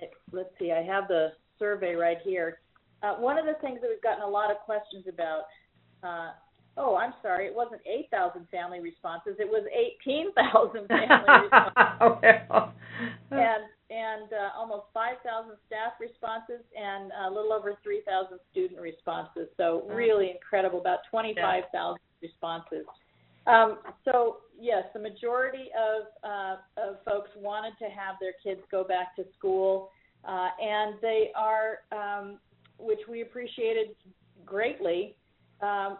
it, 0.00 0.10
let's 0.32 0.50
see, 0.58 0.72
I 0.72 0.82
have 0.82 1.08
the 1.08 1.32
survey 1.58 1.94
right 1.94 2.18
here. 2.24 2.60
Uh, 3.02 3.14
one 3.14 3.38
of 3.38 3.44
the 3.44 3.54
things 3.60 3.80
that 3.80 3.90
we've 3.90 4.02
gotten 4.02 4.22
a 4.22 4.28
lot 4.28 4.50
of 4.50 4.58
questions 4.58 5.04
about. 5.08 5.44
Uh, 6.02 6.32
oh, 6.76 6.96
I'm 6.96 7.14
sorry, 7.22 7.46
it 7.46 7.54
wasn't 7.54 7.80
8,000 7.86 8.46
family 8.50 8.80
responses. 8.80 9.36
It 9.38 9.48
was 9.48 9.64
18,000 10.06 10.88
family 10.88 11.06
responses. 11.42 12.48
well. 12.50 12.74
And 13.30 13.64
and 13.90 14.32
uh, 14.32 14.58
almost 14.58 14.86
5,000 14.94 15.56
staff 15.66 15.92
responses 16.00 16.64
and 16.72 17.12
a 17.26 17.30
little 17.30 17.52
over 17.52 17.76
3,000 17.82 18.38
student 18.50 18.80
responses. 18.80 19.48
So 19.56 19.84
really 19.88 20.30
incredible, 20.30 20.80
about 20.80 21.00
25,000 21.10 21.68
yeah. 21.72 22.28
responses. 22.28 22.86
Um, 23.46 23.78
so 24.04 24.38
yes, 24.58 24.84
the 24.94 25.00
majority 25.00 25.68
of, 25.76 26.06
uh, 26.24 26.56
of 26.80 26.96
folks 27.04 27.30
wanted 27.36 27.74
to 27.78 27.84
have 27.84 28.16
their 28.20 28.32
kids 28.42 28.60
go 28.70 28.84
back 28.84 29.14
to 29.16 29.24
school, 29.36 29.90
uh, 30.26 30.48
and 30.60 30.94
they 31.02 31.30
are, 31.36 31.80
um, 31.92 32.38
which 32.78 33.00
we 33.08 33.20
appreciated 33.20 33.88
greatly, 34.46 35.14
um, 35.60 35.98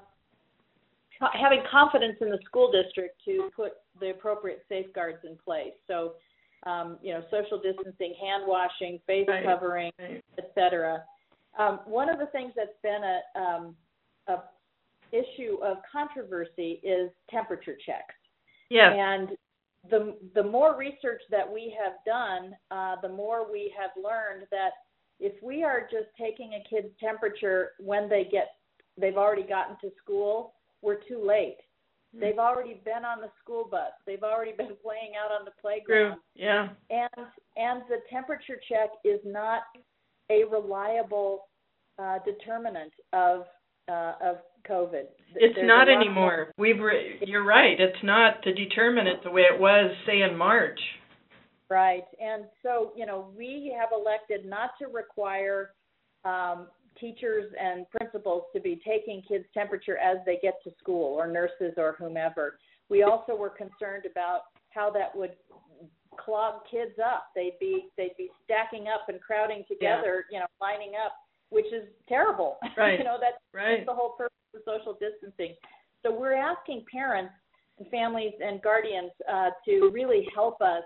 having 1.21 1.63
confidence 1.71 2.17
in 2.21 2.31
the 2.31 2.39
school 2.45 2.73
district 2.73 3.21
to 3.25 3.51
put 3.55 3.73
the 4.01 4.11
appropriate 4.11 4.65
safeguards 4.69 5.19
in 5.25 5.37
place. 5.45 5.75
So, 5.87 6.15
um, 6.67 6.99
you 7.03 7.13
know, 7.13 7.23
social 7.31 7.61
distancing, 7.61 8.15
hand 8.21 8.45
washing, 8.47 8.99
face 9.07 9.27
right. 9.29 9.45
covering, 9.45 9.93
right. 9.99 10.25
etc. 10.39 11.05
Um, 11.59 11.81
one 11.85 12.09
of 12.09 12.19
the 12.19 12.27
things 12.27 12.53
that's 12.57 12.71
been 12.83 13.03
a, 13.05 13.39
um, 13.39 13.77
a 14.29 14.37
issue 15.13 15.59
of 15.63 15.79
controversy 15.91 16.81
is 16.83 17.11
temperature 17.31 17.77
checks. 17.87 18.15
Yeah. 18.71 18.93
And 18.93 19.31
the 19.91 20.17
the 20.35 20.43
more 20.43 20.77
research 20.77 21.21
that 21.31 21.51
we 21.51 21.75
have 21.83 21.95
done, 22.07 22.55
uh, 22.71 22.97
the 23.03 23.09
more 23.09 23.51
we 23.51 23.73
have 23.79 23.91
learned 24.03 24.47
that 24.51 24.71
if 25.21 25.41
we 25.43 25.63
are 25.63 25.83
just 25.91 26.09
taking 26.19 26.55
a 26.55 26.69
kid's 26.69 26.93
temperature 26.99 27.73
when 27.79 28.09
they 28.09 28.27
get 28.31 28.57
they've 28.99 29.17
already 29.17 29.43
gotten 29.43 29.77
to 29.83 29.91
school, 30.03 30.55
we're 30.83 31.01
too 31.09 31.23
late. 31.25 31.59
They've 32.21 32.39
already 32.39 32.81
been 32.85 33.05
on 33.05 33.21
the 33.21 33.31
school 33.43 33.67
bus. 33.71 33.93
They've 34.07 34.23
already 34.23 34.53
been 34.53 34.77
playing 34.83 35.13
out 35.23 35.33
on 35.33 35.45
the 35.45 35.53
playground. 35.61 36.15
True. 36.15 36.21
Yeah. 36.35 36.69
And 36.91 37.27
and 37.57 37.83
the 37.89 37.99
temperature 38.11 38.59
check 38.69 38.91
is 39.05 39.21
not 39.25 39.63
a 40.31 40.45
reliable 40.45 41.49
uh, 41.99 42.19
determinant 42.25 42.93
of 43.13 43.45
uh, 43.89 44.13
of 44.23 44.37
COVID. 44.69 45.05
It's 45.35 45.55
There's 45.57 45.67
not 45.67 45.89
anymore. 45.89 46.53
We've 46.57 46.81
re- 46.81 47.19
you're 47.27 47.45
right. 47.45 47.79
It's 47.79 48.03
not 48.03 48.37
the 48.45 48.53
determinant 48.53 49.23
the 49.23 49.31
way 49.31 49.43
it 49.43 49.61
was, 49.61 49.95
say, 50.07 50.23
in 50.23 50.37
March. 50.37 50.79
Right, 51.71 52.05
and 52.21 52.45
so 52.63 52.93
you 52.97 53.07
know 53.07 53.29
we 53.37 53.75
have 53.79 53.89
elected 53.93 54.45
not 54.49 54.71
to 54.81 54.87
require 54.87 55.71
um, 56.25 56.69
teachers 56.99 57.53
and 57.61 57.87
principals 57.91 58.45
to 58.55 58.61
be 58.61 58.81
taking 58.87 59.23
kids' 59.23 59.45
temperature 59.55 59.99
as 59.99 60.19
they 60.27 60.39
get 60.43 60.63
to 60.65 60.71
school, 60.79 61.15
or 61.15 61.27
nurses, 61.27 61.75
or 61.77 61.97
whomever. 61.99 62.59
We 62.89 63.03
also 63.03 63.35
were 63.35 63.51
concerned 63.51 64.05
about 64.11 64.43
how 64.71 64.91
that 64.91 65.17
would 65.17 65.33
clog 66.19 66.63
kids 66.71 66.93
up. 67.05 67.27
They'd 67.35 67.59
be 67.59 67.89
they'd 67.97 68.17
be 68.17 68.31
stacking 68.45 68.87
up 68.89 69.09
and 69.09 69.21
crowding 69.21 69.65
together, 69.69 70.25
yeah. 70.31 70.37
you 70.37 70.41
know, 70.41 70.47
lining 70.61 70.93
up 71.05 71.13
which 71.55 71.67
is 71.67 71.87
terrible. 72.09 72.59
Right. 72.77 72.99
you 72.99 73.05
know, 73.05 73.19
that's, 73.21 73.39
right. 73.53 73.77
that's 73.79 73.87
the 73.87 73.95
whole 73.95 74.15
purpose 74.19 74.35
of 74.53 74.61
social 74.67 74.99
distancing. 74.99 75.55
So 76.03 76.13
we're 76.13 76.35
asking 76.35 76.85
parents 76.91 77.33
and 77.79 77.89
families 77.89 78.33
and 78.45 78.61
guardians 78.63 79.13
uh, 79.31 79.51
to 79.65 79.91
really 79.93 80.27
help 80.35 80.61
us 80.61 80.83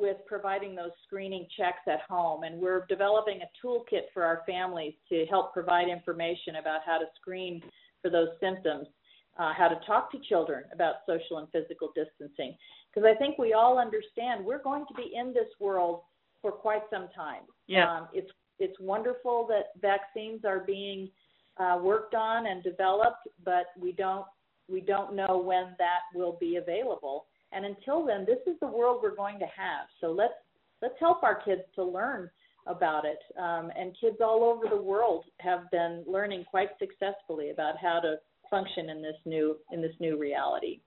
with 0.00 0.16
providing 0.26 0.74
those 0.74 0.90
screening 1.06 1.46
checks 1.56 1.80
at 1.86 2.00
home. 2.08 2.42
And 2.44 2.60
we're 2.60 2.86
developing 2.88 3.40
a 3.42 3.66
toolkit 3.66 4.04
for 4.14 4.24
our 4.24 4.42
families 4.46 4.94
to 5.08 5.26
help 5.26 5.52
provide 5.52 5.88
information 5.88 6.56
about 6.56 6.80
how 6.86 6.98
to 6.98 7.04
screen 7.20 7.62
for 8.02 8.10
those 8.10 8.28
symptoms, 8.40 8.86
uh, 9.38 9.52
how 9.52 9.68
to 9.68 9.78
talk 9.86 10.10
to 10.12 10.18
children 10.28 10.64
about 10.72 10.96
social 11.06 11.38
and 11.38 11.48
physical 11.50 11.92
distancing. 11.94 12.56
Because 12.92 13.08
I 13.08 13.18
think 13.18 13.38
we 13.38 13.52
all 13.52 13.78
understand 13.78 14.44
we're 14.44 14.62
going 14.62 14.86
to 14.88 14.94
be 14.94 15.12
in 15.14 15.32
this 15.32 15.48
world 15.60 16.02
for 16.42 16.50
quite 16.50 16.82
some 16.90 17.08
time. 17.14 17.42
Yeah. 17.66 17.90
Um, 17.90 18.08
it's 18.12 18.30
it's 18.58 18.78
wonderful 18.78 19.46
that 19.48 19.80
vaccines 19.80 20.44
are 20.44 20.60
being 20.60 21.08
uh, 21.58 21.78
worked 21.80 22.14
on 22.14 22.46
and 22.46 22.62
developed, 22.62 23.28
but 23.44 23.66
we 23.78 23.92
don't 23.92 24.26
we 24.68 24.80
don't 24.80 25.14
know 25.14 25.38
when 25.38 25.74
that 25.78 26.00
will 26.14 26.36
be 26.40 26.56
available. 26.56 27.26
And 27.52 27.64
until 27.64 28.06
then, 28.06 28.24
this 28.26 28.38
is 28.46 28.58
the 28.60 28.66
world 28.66 29.00
we're 29.02 29.16
going 29.16 29.38
to 29.38 29.46
have. 29.46 29.86
So 30.00 30.12
let's 30.12 30.34
let's 30.82 30.94
help 31.00 31.22
our 31.22 31.40
kids 31.42 31.62
to 31.74 31.84
learn 31.84 32.30
about 32.66 33.04
it. 33.04 33.18
Um, 33.38 33.70
and 33.76 33.96
kids 34.00 34.16
all 34.22 34.44
over 34.44 34.68
the 34.68 34.80
world 34.80 35.24
have 35.40 35.70
been 35.70 36.04
learning 36.06 36.44
quite 36.50 36.70
successfully 36.78 37.50
about 37.50 37.74
how 37.80 38.00
to 38.00 38.16
function 38.50 38.90
in 38.90 39.02
this 39.02 39.16
new 39.24 39.56
in 39.72 39.80
this 39.80 39.94
new 40.00 40.18
reality. 40.18 40.80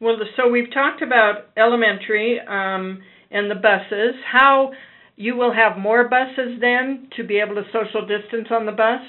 Well, 0.00 0.16
so 0.36 0.48
we've 0.48 0.72
talked 0.72 1.02
about 1.02 1.50
elementary 1.56 2.40
um, 2.40 3.00
and 3.30 3.50
the 3.50 3.54
buses. 3.54 4.14
How 4.30 4.72
you 5.16 5.36
will 5.36 5.52
have 5.52 5.78
more 5.78 6.08
buses 6.08 6.58
then 6.60 7.08
to 7.16 7.24
be 7.24 7.38
able 7.38 7.54
to 7.54 7.62
social 7.72 8.06
distance 8.06 8.48
on 8.50 8.66
the 8.66 8.72
bus? 8.72 9.00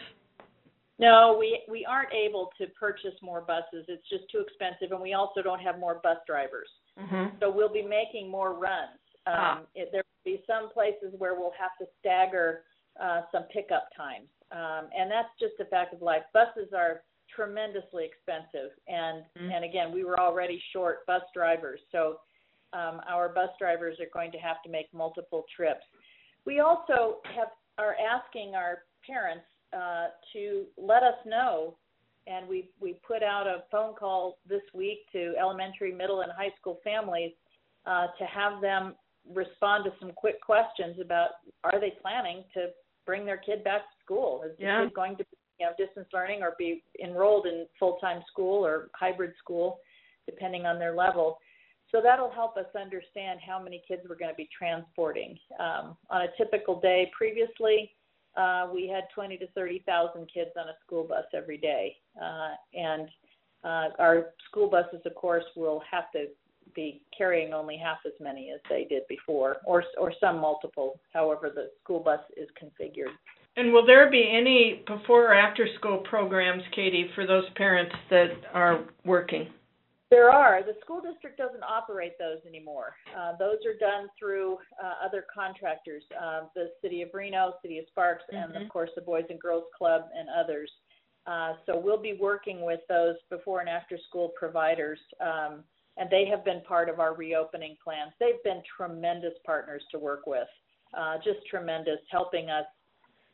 No, 0.99 1.35
we 1.39 1.61
we 1.69 1.85
aren't 1.85 2.13
able 2.13 2.51
to 2.59 2.67
purchase 2.67 3.15
more 3.21 3.41
buses. 3.41 3.85
It's 3.87 4.07
just 4.09 4.29
too 4.31 4.39
expensive, 4.39 4.91
and 4.91 5.01
we 5.01 5.13
also 5.13 5.41
don't 5.41 5.59
have 5.59 5.79
more 5.79 5.99
bus 6.03 6.17
drivers. 6.27 6.69
Mm-hmm. 6.99 7.37
So 7.39 7.51
we'll 7.51 7.73
be 7.73 7.81
making 7.81 8.29
more 8.29 8.53
runs. 8.53 8.99
Um, 9.25 9.33
ah. 9.35 9.61
it, 9.73 9.89
there 9.91 10.03
will 10.03 10.37
be 10.37 10.43
some 10.45 10.69
places 10.69 11.13
where 11.17 11.33
we'll 11.33 11.53
have 11.59 11.71
to 11.79 11.85
stagger 11.99 12.63
uh, 13.01 13.21
some 13.31 13.43
pickup 13.43 13.89
times, 13.97 14.27
um, 14.51 14.89
and 14.95 15.09
that's 15.09 15.29
just 15.39 15.53
a 15.59 15.65
fact 15.65 15.93
of 15.93 16.01
life. 16.01 16.21
Buses 16.31 16.69
are 16.77 17.01
tremendously 17.35 18.05
expensive, 18.05 18.69
and 18.87 19.23
mm-hmm. 19.35 19.51
and 19.51 19.65
again, 19.65 19.91
we 19.91 20.03
were 20.03 20.19
already 20.19 20.61
short 20.73 21.05
bus 21.07 21.23
drivers, 21.33 21.79
so 21.91 22.17
um, 22.73 23.01
our 23.09 23.29
bus 23.29 23.49
drivers 23.57 23.97
are 23.99 24.09
going 24.13 24.31
to 24.31 24.37
have 24.37 24.61
to 24.63 24.69
make 24.69 24.93
multiple 24.93 25.45
trips. 25.55 25.85
We 26.45 26.59
also 26.59 27.17
have 27.35 27.47
are 27.79 27.95
asking 27.97 28.53
our 28.53 28.83
parents 29.05 29.45
uh, 29.75 30.07
to 30.33 30.65
let 30.77 31.03
us 31.03 31.15
know, 31.25 31.75
and 32.27 32.47
we 32.47 32.69
we 32.79 32.95
put 33.05 33.23
out 33.23 33.47
a 33.47 33.63
phone 33.71 33.93
call 33.95 34.37
this 34.47 34.61
week 34.73 34.99
to 35.11 35.33
elementary, 35.39 35.93
middle, 35.93 36.21
and 36.21 36.31
high 36.31 36.53
school 36.59 36.79
families 36.83 37.31
uh, 37.85 38.07
to 38.17 38.25
have 38.25 38.61
them 38.61 38.95
respond 39.33 39.85
to 39.85 39.91
some 39.99 40.11
quick 40.15 40.41
questions 40.41 40.97
about 41.01 41.29
are 41.63 41.79
they 41.79 41.93
planning 42.01 42.43
to 42.53 42.67
bring 43.05 43.25
their 43.25 43.37
kid 43.37 43.63
back 43.63 43.81
to 43.81 44.03
school? 44.03 44.43
Is 44.45 44.51
yeah. 44.59 44.79
the 44.79 44.87
kid 44.87 44.93
going 44.93 45.17
to 45.17 45.25
you 45.59 45.65
know 45.65 45.71
distance 45.77 46.07
learning 46.13 46.41
or 46.41 46.55
be 46.57 46.83
enrolled 47.03 47.45
in 47.45 47.65
full 47.79 47.97
time 47.99 48.21
school 48.31 48.65
or 48.65 48.89
hybrid 48.93 49.33
school, 49.39 49.79
depending 50.25 50.65
on 50.65 50.79
their 50.79 50.95
level? 50.95 51.39
So 51.91 52.01
that'll 52.01 52.31
help 52.31 52.57
us 52.57 52.65
understand 52.75 53.39
how 53.45 53.61
many 53.61 53.83
kids 53.87 54.01
we're 54.09 54.17
going 54.17 54.31
to 54.31 54.35
be 54.35 54.49
transporting. 54.57 55.37
Um, 55.59 55.95
on 56.09 56.23
a 56.23 56.27
typical 56.37 56.79
day 56.79 57.11
previously, 57.15 57.91
uh, 58.35 58.67
we 58.73 58.87
had 58.87 59.03
20 59.13 59.37
to 59.37 59.47
30,000 59.47 60.27
kids 60.33 60.51
on 60.57 60.69
a 60.69 60.73
school 60.85 61.03
bus 61.03 61.25
every 61.33 61.57
day. 61.57 61.95
Uh, 62.21 62.51
and 62.73 63.07
uh, 63.63 63.89
our 63.99 64.33
school 64.49 64.69
buses, 64.69 65.01
of 65.05 65.15
course, 65.15 65.43
will 65.55 65.81
have 65.89 66.11
to 66.11 66.25
be 66.75 67.01
carrying 67.15 67.53
only 67.53 67.77
half 67.77 67.99
as 68.05 68.13
many 68.19 68.51
as 68.51 68.59
they 68.69 68.85
did 68.89 69.03
before, 69.07 69.57
or 69.65 69.83
or 69.99 70.11
some 70.19 70.39
multiple, 70.39 70.99
however 71.13 71.51
the 71.53 71.69
school 71.83 71.99
bus 71.99 72.19
is 72.35 72.49
configured. 72.61 73.13
And 73.55 73.71
will 73.71 73.85
there 73.85 74.09
be 74.09 74.27
any 74.31 74.83
before 74.87 75.27
or 75.27 75.33
after 75.35 75.67
school 75.77 75.99
programs, 75.99 76.63
Katy, 76.75 77.11
for 77.13 77.27
those 77.27 77.43
parents 77.55 77.93
that 78.09 78.31
are 78.53 78.85
working? 79.05 79.47
There 80.13 80.29
are. 80.29 80.61
The 80.61 80.75
school 80.79 81.01
district 81.01 81.39
doesn't 81.39 81.63
operate 81.63 82.19
those 82.19 82.37
anymore. 82.45 82.95
Uh, 83.17 83.31
those 83.39 83.57
are 83.65 83.73
done 83.73 84.09
through 84.19 84.59
uh, 84.77 84.93
other 85.03 85.25
contractors, 85.33 86.03
uh, 86.21 86.41
the 86.53 86.71
City 86.83 87.01
of 87.01 87.09
Reno, 87.15 87.55
City 87.63 87.79
of 87.79 87.85
Sparks, 87.87 88.23
and 88.31 88.53
Mhm. 88.53 88.61
of 88.61 88.69
course 88.69 88.91
the 88.93 89.01
Boys 89.01 89.25
and 89.31 89.41
Girls 89.41 89.63
Club 89.75 90.07
and 90.13 90.29
others. 90.29 90.71
Uh, 91.25 91.55
so 91.65 91.75
we'll 91.75 91.97
be 91.97 92.13
working 92.13 92.61
with 92.61 92.85
those 92.85 93.19
before 93.31 93.61
and 93.61 93.69
after 93.69 93.97
school 93.97 94.29
providers, 94.29 94.99
um, 95.19 95.63
and 95.97 96.11
they 96.11 96.25
have 96.25 96.43
been 96.43 96.61
part 96.61 96.89
of 96.89 96.99
our 96.99 97.15
reopening 97.15 97.75
plans. 97.83 98.13
They've 98.19 98.43
been 98.43 98.61
tremendous 98.77 99.33
partners 99.39 99.83
to 99.89 99.97
work 99.97 100.27
with, 100.27 100.49
uh, 100.93 101.17
just 101.17 101.43
tremendous, 101.47 101.99
helping 102.11 102.51
us 102.51 102.67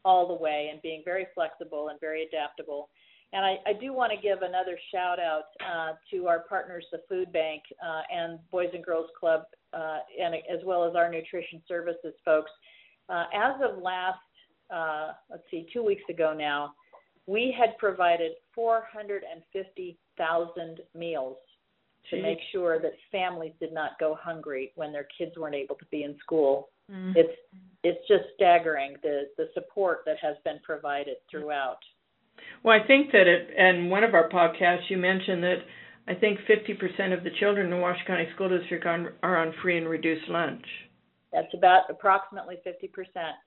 all 0.06 0.28
the 0.28 0.34
way 0.34 0.70
and 0.70 0.82
being 0.82 1.04
very 1.04 1.26
flexible 1.36 1.90
and 1.90 2.00
very 2.00 2.24
adaptable. 2.24 2.90
And 3.32 3.46
I, 3.46 3.60
I 3.68 3.74
do 3.74 3.94
want 3.94 4.12
to 4.12 4.18
give 4.18 4.42
another 4.42 4.76
shout 4.92 5.20
out 5.20 5.44
uh, 5.64 5.92
to 6.12 6.26
our 6.28 6.40
partners, 6.40 6.84
the 6.92 7.04
Food 7.08 7.32
Bank 7.32 7.62
uh, 7.84 8.02
and 8.12 8.40
Boys 8.50 8.70
and 8.74 8.84
Girls 8.84 9.12
Club, 9.20 9.44
uh, 9.74 10.00
and 10.20 10.34
as 10.36 10.66
well 10.66 10.84
as 10.84 10.96
our 10.96 11.12
nutrition 11.12 11.62
services 11.68 12.16
folks. 12.26 12.50
Uh, 13.08 13.26
as 13.34 13.54
of 13.64 13.78
last, 13.84 14.18
uh, 14.74 15.12
let's 15.30 15.44
see, 15.52 15.68
two 15.72 15.84
weeks 15.84 16.02
ago 16.10 16.34
now, 16.36 16.74
we 17.28 17.54
had 17.58 17.78
provided 17.78 18.32
450,000 18.56 20.80
meals 20.96 21.38
to 22.10 22.20
make 22.22 22.40
sure 22.52 22.82
that 22.82 22.94
families 23.12 23.54
did 23.60 23.72
not 23.72 23.92
go 24.00 24.18
hungry 24.20 24.72
when 24.76 24.92
their 24.92 25.06
kids 25.16 25.38
weren't 25.38 25.54
able 25.54 25.76
to 25.76 25.86
be 25.92 26.02
in 26.04 26.18
school. 26.20 26.70
Mm. 26.92 27.14
It's 27.16 27.38
it's 27.84 28.08
just 28.08 28.24
staggering 28.36 28.96
the 29.04 29.28
the 29.38 29.50
support 29.54 30.00
that 30.06 30.18
has 30.22 30.36
been 30.44 30.60
provided 30.64 31.18
throughout. 31.30 31.78
Well, 32.64 32.78
I 32.82 32.86
think 32.86 33.12
that 33.12 33.28
it, 33.28 33.50
and 33.58 33.90
one 33.90 34.04
of 34.04 34.14
our 34.14 34.30
podcasts, 34.30 34.90
you 34.90 34.98
mentioned 34.98 35.44
that 35.44 35.58
I 36.08 36.16
think 36.16 36.40
50% 36.50 37.18
of 37.18 37.24
the 37.24 37.30
children 37.40 37.72
in 37.72 37.80
Washoe 37.82 38.06
County 38.08 38.28
School 38.36 38.50
District 38.58 38.86
are, 38.86 39.14
are 39.24 39.38
on 39.38 39.54
free 39.62 39.78
and 39.78 39.88
reduced 39.88 40.28
lunch. 40.30 40.66
That's 41.32 41.54
about 41.54 41.84
approximately 41.90 42.56
50%. 42.66 42.90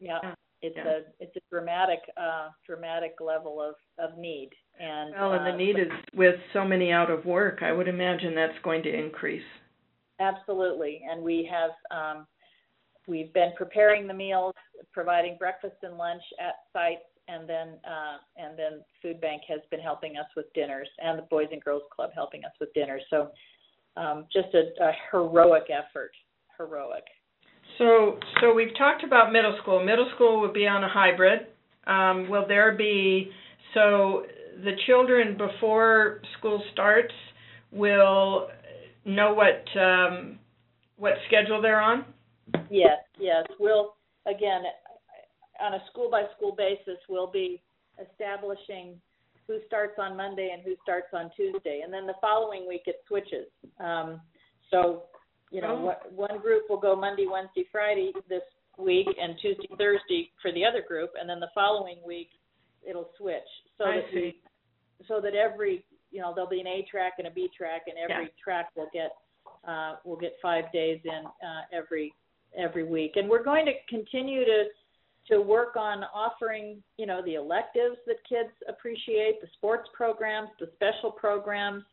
Yeah. 0.00 0.18
Yeah. 0.22 0.34
It's 0.64 0.76
Yeah. 0.76 0.84
a 0.86 1.00
it's 1.18 1.34
a 1.34 1.40
dramatic 1.50 1.98
uh 2.16 2.50
dramatic 2.64 3.14
level 3.20 3.60
of 3.60 3.74
of 3.98 4.16
need 4.16 4.50
and 4.78 5.12
Well, 5.12 5.32
and 5.32 5.44
the 5.44 5.50
uh, 5.50 5.56
need 5.56 5.76
is 5.76 5.90
with 6.14 6.36
so 6.52 6.64
many 6.64 6.92
out 6.92 7.10
of 7.10 7.26
work, 7.26 7.62
I 7.62 7.72
would 7.72 7.88
imagine 7.88 8.34
that's 8.36 8.58
going 8.62 8.84
to 8.84 8.94
increase. 8.94 9.42
Absolutely. 10.20 11.02
And 11.10 11.22
we 11.22 11.48
have 11.50 11.72
um, 11.90 12.26
we've 13.08 13.32
been 13.32 13.52
preparing 13.56 14.06
the 14.06 14.14
meals, 14.14 14.54
providing 14.92 15.36
breakfast 15.36 15.76
and 15.82 15.98
lunch 15.98 16.22
at 16.40 16.54
sites, 16.72 17.02
and 17.28 17.48
then 17.48 17.68
uh, 17.84 18.18
and 18.36 18.58
then 18.58 18.80
Food 19.00 19.20
Bank 19.20 19.42
has 19.48 19.60
been 19.70 19.80
helping 19.80 20.16
us 20.16 20.26
with 20.36 20.46
dinners, 20.54 20.88
and 20.98 21.18
the 21.18 21.22
Boys 21.22 21.48
and 21.52 21.62
Girls 21.62 21.82
Club 21.94 22.10
helping 22.14 22.44
us 22.44 22.52
with 22.60 22.72
dinners. 22.74 23.02
So 23.10 23.30
um, 23.96 24.26
just 24.32 24.48
a, 24.54 24.82
a 24.82 24.92
heroic 25.10 25.64
effort, 25.70 26.12
heroic. 26.56 27.04
So, 27.78 28.18
so 28.40 28.52
we've 28.52 28.76
talked 28.76 29.02
about 29.02 29.32
middle 29.32 29.56
school. 29.62 29.82
Middle 29.84 30.10
school 30.14 30.40
would 30.40 30.52
be 30.52 30.66
on 30.66 30.84
a 30.84 30.88
hybrid. 30.88 31.46
Um, 31.86 32.28
will 32.28 32.46
there 32.46 32.76
be 32.76 33.30
so 33.74 34.24
the 34.64 34.72
children 34.86 35.36
before 35.36 36.20
school 36.38 36.62
starts 36.72 37.14
will 37.70 38.48
know 39.04 39.34
what 39.34 39.80
um, 39.80 40.38
what 40.96 41.14
schedule 41.26 41.60
they're 41.60 41.80
on? 41.80 42.04
Yes, 42.70 42.98
yes. 43.18 43.44
We'll 43.58 43.94
again 44.26 44.62
on 45.62 45.74
a 45.74 45.82
school 45.90 46.10
by 46.10 46.24
school 46.36 46.54
basis, 46.56 46.98
we'll 47.08 47.30
be 47.30 47.62
establishing 48.00 49.00
who 49.46 49.58
starts 49.66 49.94
on 49.98 50.16
Monday 50.16 50.50
and 50.52 50.62
who 50.62 50.74
starts 50.82 51.08
on 51.12 51.30
Tuesday, 51.36 51.80
and 51.84 51.92
then 51.92 52.06
the 52.06 52.14
following 52.20 52.66
week 52.68 52.82
it 52.86 52.96
switches. 53.08 53.46
Um, 53.80 54.20
so, 54.70 55.04
you 55.50 55.60
know, 55.60 55.76
Oh. 55.76 55.84
what, 55.84 56.12
one 56.12 56.38
group 56.40 56.70
will 56.70 56.78
go 56.78 56.94
Monday, 56.96 57.26
Wednesday, 57.26 57.64
Friday 57.70 58.12
this 58.28 58.42
week, 58.78 59.06
and 59.20 59.36
Tuesday, 59.40 59.68
Thursday 59.76 60.30
for 60.40 60.52
the 60.52 60.64
other 60.64 60.80
group, 60.82 61.10
and 61.18 61.28
then 61.28 61.40
the 61.40 61.50
following 61.54 61.98
week 62.06 62.30
it'll 62.88 63.10
switch. 63.18 63.48
So 63.78 63.84
I 63.84 63.96
that 63.96 64.04
we, 64.14 64.20
see. 64.20 64.40
so 65.08 65.20
that 65.20 65.34
every 65.34 65.84
you 66.10 66.20
know 66.20 66.32
there'll 66.34 66.48
be 66.50 66.60
an 66.60 66.66
A 66.66 66.82
track 66.90 67.14
and 67.18 67.26
a 67.26 67.30
B 67.30 67.48
track, 67.56 67.82
and 67.86 67.96
every 67.98 68.24
Yeah. 68.26 68.42
track 68.42 68.70
will 68.76 68.88
get 68.92 69.12
uh, 69.66 69.96
will 70.04 70.16
get 70.16 70.36
five 70.40 70.70
days 70.72 71.00
in 71.04 71.26
uh, 71.26 71.62
every 71.72 72.14
every 72.56 72.84
week. 72.84 73.12
And 73.16 73.28
we're 73.28 73.42
going 73.42 73.66
to 73.66 73.72
continue 73.88 74.44
to 74.44 74.64
to 75.28 75.40
work 75.40 75.76
on 75.76 76.04
offering 76.14 76.82
you 76.96 77.06
know 77.06 77.22
the 77.24 77.34
electives 77.34 77.96
that 78.06 78.16
kids 78.28 78.50
appreciate, 78.68 79.40
the 79.40 79.48
sports 79.54 79.88
programs, 79.94 80.48
the 80.60 80.70
special 80.74 81.10
programs, 81.10 81.84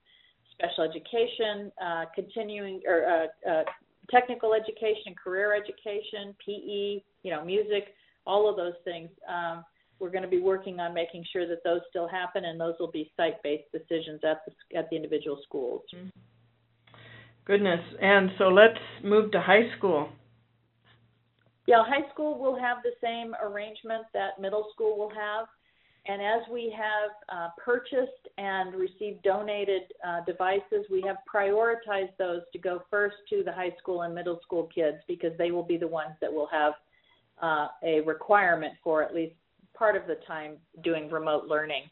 special 0.53 0.83
education, 0.83 1.71
uh, 1.83 2.05
continuing 2.13 2.81
or 2.85 3.05
uh, 3.05 3.49
uh, 3.49 3.63
technical 4.09 4.53
education, 4.53 5.15
career 5.21 5.55
education, 5.55 6.35
PE, 6.45 7.01
you 7.23 7.31
know, 7.31 7.43
music, 7.43 7.95
all 8.25 8.49
of 8.49 8.55
those 8.55 8.73
things. 8.83 9.09
Um, 9.27 9.63
we're 9.99 10.09
going 10.09 10.23
to 10.23 10.29
be 10.29 10.39
working 10.39 10.79
on 10.79 10.93
making 10.93 11.25
sure 11.31 11.47
that 11.47 11.63
those 11.63 11.81
still 11.89 12.07
happen, 12.07 12.45
and 12.45 12.59
those 12.59 12.75
will 12.79 12.91
be 12.91 13.11
site-based 13.17 13.71
decisions 13.71 14.21
at 14.23 14.41
the 14.45 14.77
at 14.77 14.89
the 14.89 14.95
individual 14.95 15.39
schools. 15.43 15.81
Goodness. 17.45 17.81
And 18.01 18.29
so 18.37 18.45
let's 18.45 18.79
move 19.03 19.31
to 19.31 19.41
high 19.41 19.75
school. 19.77 20.09
Yeah, 21.69 21.83
high 21.85 22.09
school 22.11 22.39
will 22.39 22.59
have 22.59 22.77
the 22.81 22.93
same 22.99 23.35
arrangement 23.43 24.05
that 24.15 24.41
middle 24.41 24.69
school 24.73 24.97
will 24.97 25.11
have. 25.11 25.45
And 26.07 26.19
as 26.19 26.41
we 26.51 26.73
have 26.75 27.11
uh, 27.31 27.49
purchased 27.63 28.27
and 28.39 28.73
received 28.73 29.21
donated 29.21 29.83
uh, 30.03 30.21
devices, 30.25 30.87
we 30.89 31.03
have 31.05 31.17
prioritized 31.31 32.17
those 32.17 32.41
to 32.53 32.57
go 32.57 32.81
first 32.89 33.17
to 33.29 33.43
the 33.45 33.51
high 33.51 33.75
school 33.77 34.01
and 34.01 34.15
middle 34.15 34.39
school 34.41 34.67
kids 34.73 34.97
because 35.07 35.31
they 35.37 35.51
will 35.51 35.61
be 35.61 35.77
the 35.77 35.87
ones 35.87 36.13
that 36.21 36.33
will 36.33 36.47
have 36.51 36.73
uh, 37.39 37.67
a 37.83 38.01
requirement 38.01 38.73
for 38.83 39.03
at 39.03 39.13
least 39.13 39.35
part 39.75 39.95
of 39.95 40.07
the 40.07 40.15
time 40.25 40.57
doing 40.83 41.07
remote 41.11 41.45
learning. 41.45 41.83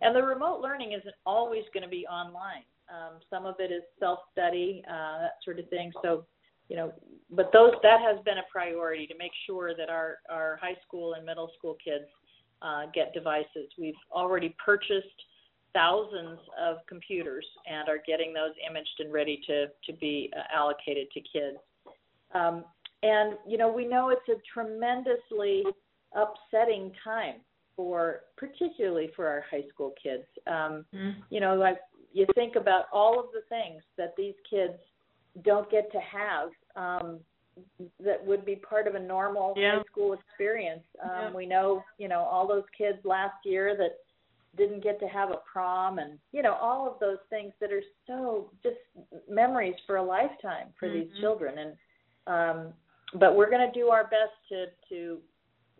And 0.00 0.16
the 0.16 0.22
remote 0.22 0.60
learning 0.60 0.94
isn't 0.98 1.14
always 1.24 1.62
going 1.72 1.84
to 1.84 1.88
be 1.88 2.04
online. 2.08 2.64
Um, 2.90 3.20
some 3.30 3.46
of 3.46 3.54
it 3.60 3.70
is 3.70 3.82
self-study, 4.00 4.82
uh, 4.90 5.20
that 5.20 5.34
sort 5.44 5.60
of 5.60 5.68
thing. 5.68 5.92
So, 6.02 6.24
you 6.72 6.78
know, 6.78 6.90
but 7.30 7.50
those 7.52 7.72
that 7.82 8.00
has 8.00 8.16
been 8.24 8.38
a 8.38 8.48
priority 8.50 9.06
to 9.06 9.14
make 9.18 9.32
sure 9.46 9.76
that 9.76 9.90
our 9.90 10.16
our 10.30 10.58
high 10.62 10.76
school 10.86 11.12
and 11.14 11.26
middle 11.26 11.50
school 11.58 11.76
kids 11.84 12.06
uh, 12.62 12.84
get 12.94 13.12
devices. 13.12 13.68
We've 13.78 14.02
already 14.10 14.56
purchased 14.64 15.20
thousands 15.74 16.38
of 16.58 16.78
computers 16.88 17.44
and 17.70 17.90
are 17.90 18.00
getting 18.06 18.32
those 18.32 18.52
imaged 18.66 19.00
and 19.00 19.12
ready 19.12 19.38
to 19.48 19.66
to 19.66 19.92
be 20.00 20.32
uh, 20.34 20.44
allocated 20.56 21.08
to 21.10 21.20
kids. 21.20 21.58
Um, 22.34 22.64
and 23.02 23.34
you 23.46 23.58
know, 23.58 23.70
we 23.70 23.84
know 23.86 24.08
it's 24.08 24.28
a 24.30 24.40
tremendously 24.54 25.64
upsetting 26.14 26.90
time 27.04 27.36
for 27.76 28.20
particularly 28.38 29.10
for 29.14 29.26
our 29.28 29.44
high 29.50 29.64
school 29.68 29.92
kids. 30.02 30.24
Um, 30.46 30.86
Mm. 30.94 31.16
you 31.28 31.40
know, 31.40 31.54
like 31.54 31.80
you 32.14 32.26
think 32.34 32.56
about 32.56 32.86
all 32.94 33.20
of 33.20 33.26
the 33.34 33.42
things 33.50 33.82
that 33.98 34.14
these 34.16 34.34
kids 34.48 34.78
don't 35.40 35.70
get 35.70 35.90
to 35.92 36.00
have 36.00 36.50
um, 36.76 37.20
that 38.00 38.24
would 38.24 38.44
be 38.44 38.56
part 38.56 38.86
of 38.86 38.94
a 38.94 39.00
normal 39.00 39.54
Yeah. 39.56 39.78
high 39.78 39.84
school 39.84 40.12
experience. 40.14 40.84
Um, 41.00 41.10
Yeah. 41.10 41.30
We 41.30 41.46
know, 41.46 41.84
you 41.98 42.08
know, 42.08 42.20
all 42.20 42.46
those 42.46 42.68
kids 42.70 43.04
last 43.04 43.44
year 43.44 43.76
that 43.76 43.98
didn't 44.56 44.80
get 44.80 45.00
to 45.00 45.08
have 45.08 45.30
a 45.30 45.38
prom, 45.38 45.98
and 45.98 46.18
you 46.32 46.42
know, 46.42 46.54
all 46.54 46.86
of 46.86 46.98
those 46.98 47.18
things 47.30 47.54
that 47.60 47.72
are 47.72 47.82
so 48.06 48.50
just 48.62 48.78
memories 49.28 49.78
for 49.86 49.96
a 49.96 50.02
lifetime 50.02 50.72
for 50.78 50.88
these 50.88 51.10
Mhm. 51.12 51.20
children. 51.20 51.58
And 51.58 51.78
um, 52.26 52.74
but 53.14 53.34
we're 53.34 53.50
going 53.50 53.66
to 53.66 53.78
do 53.78 53.90
our 53.90 54.04
best 54.04 54.32
to 54.48 54.70
to 54.88 55.22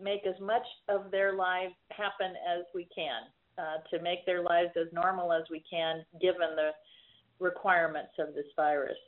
make 0.01 0.27
as 0.27 0.39
much 0.41 0.67
of 0.89 1.11
their 1.11 1.35
lives 1.35 1.75
happen 1.91 2.35
as 2.37 2.65
we 2.75 2.87
can 2.87 3.25
uh, 3.59 3.79
to 3.91 4.01
make 4.01 4.25
their 4.27 4.43
lives 4.43 4.77
as 4.77 4.93
normal 4.93 5.33
as 5.33 5.49
we 5.51 5.61
can 5.61 6.05
given 6.21 6.57
the 6.57 6.75
requirements 7.39 8.13
of 8.19 8.35
this 8.35 8.47
virus. 8.57 8.99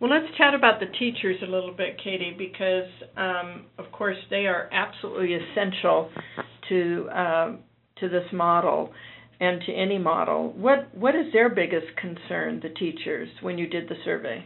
Well, 0.00 0.10
let's 0.10 0.36
chat 0.36 0.54
about 0.54 0.80
the 0.80 0.86
teachers 0.98 1.36
a 1.42 1.50
little 1.50 1.72
bit, 1.72 1.96
Katy, 2.02 2.34
because 2.36 2.90
um, 3.16 3.66
of 3.78 3.90
course 3.92 4.16
they 4.28 4.46
are 4.46 4.68
absolutely 4.72 5.34
essential 5.34 6.10
to 6.68 7.08
um, 7.10 7.58
to 8.00 8.08
this 8.08 8.26
model 8.32 8.92
and 9.40 9.60
to 9.66 9.72
any 9.72 9.98
model. 9.98 10.52
What 10.52 10.94
what 10.94 11.14
is 11.14 11.32
their 11.32 11.48
biggest 11.48 11.86
concern, 11.96 12.60
the 12.62 12.70
teachers, 12.70 13.28
when 13.40 13.56
you 13.58 13.66
did 13.66 13.88
the 13.88 13.96
survey? 14.04 14.44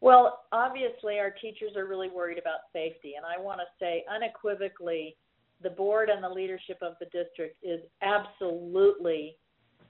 Well, 0.00 0.40
obviously, 0.50 1.18
our 1.18 1.30
teachers 1.30 1.72
are 1.76 1.86
really 1.86 2.08
worried 2.08 2.38
about 2.38 2.60
safety, 2.72 3.14
and 3.16 3.26
I 3.26 3.40
want 3.40 3.60
to 3.60 3.66
say 3.78 4.04
unequivocally 4.10 5.16
the 5.62 5.70
board 5.70 6.08
and 6.08 6.24
the 6.24 6.28
leadership 6.28 6.78
of 6.80 6.94
the 7.00 7.06
district 7.06 7.56
is 7.62 7.80
absolutely, 8.00 9.36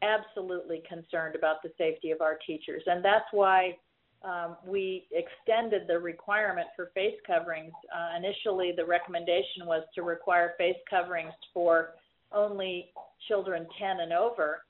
absolutely 0.02 0.82
concerned 0.88 1.36
about 1.36 1.62
the 1.62 1.70
safety 1.78 2.10
of 2.10 2.20
our 2.20 2.38
teachers. 2.44 2.82
And 2.86 3.04
that's 3.04 3.26
why 3.30 3.76
um, 4.22 4.56
we 4.66 5.06
extended 5.12 5.82
the 5.88 5.98
requirement 5.98 6.68
for 6.76 6.90
face 6.94 7.14
coverings. 7.26 7.72
Uh, 7.94 8.16
initially, 8.16 8.72
the 8.76 8.84
recommendation 8.84 9.64
was 9.64 9.82
to 9.94 10.02
require 10.02 10.52
face 10.58 10.76
coverings 10.88 11.32
for 11.54 11.94
only 12.32 12.92
children 13.28 13.66
10 13.78 14.00
and 14.00 14.12
over. 14.12 14.62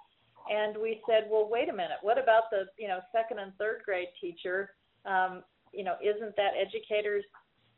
And 0.50 0.76
we 0.76 1.00
said, 1.08 1.28
well, 1.30 1.48
wait 1.50 1.68
a 1.68 1.72
minute. 1.72 1.98
What 2.02 2.18
about 2.18 2.44
the 2.50 2.64
you 2.78 2.88
know 2.88 3.00
second 3.12 3.38
and 3.38 3.52
third 3.58 3.82
grade 3.84 4.08
teacher? 4.20 4.70
Um, 5.04 5.42
you 5.72 5.84
know, 5.84 5.94
isn't 6.02 6.34
that 6.36 6.52
educators' 6.58 7.24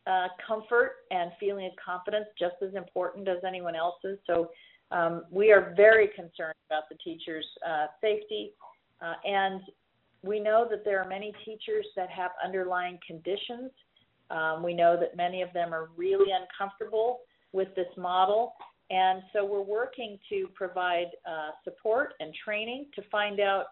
uh, 0.06 0.28
comfort 0.46 0.96
and 1.10 1.32
feeling 1.40 1.66
of 1.66 1.72
confidence 1.84 2.26
just 2.38 2.56
as 2.62 2.74
important 2.74 3.28
as 3.28 3.38
anyone 3.46 3.76
else's? 3.76 4.18
So 4.26 4.50
um, 4.90 5.24
we 5.30 5.52
are 5.52 5.74
very 5.76 6.08
concerned 6.08 6.54
about 6.70 6.84
the 6.90 6.96
teachers' 7.02 7.46
uh, 7.66 7.86
safety, 8.00 8.52
uh, 9.00 9.14
and 9.24 9.60
we 10.22 10.40
know 10.40 10.66
that 10.70 10.84
there 10.84 11.00
are 11.02 11.08
many 11.08 11.32
teachers 11.44 11.86
that 11.96 12.10
have 12.10 12.30
underlying 12.44 12.98
conditions. 13.06 13.70
Um, 14.30 14.62
we 14.62 14.74
know 14.74 14.96
that 14.98 15.16
many 15.16 15.42
of 15.42 15.52
them 15.52 15.74
are 15.74 15.90
really 15.96 16.32
uncomfortable 16.32 17.20
with 17.52 17.68
this 17.74 17.88
model, 17.96 18.54
and 18.90 19.22
so 19.32 19.44
we're 19.44 19.62
working 19.62 20.18
to 20.28 20.48
provide 20.54 21.08
uh, 21.26 21.50
support 21.64 22.14
and 22.20 22.32
training 22.44 22.86
to 22.94 23.02
find 23.10 23.40
out 23.40 23.66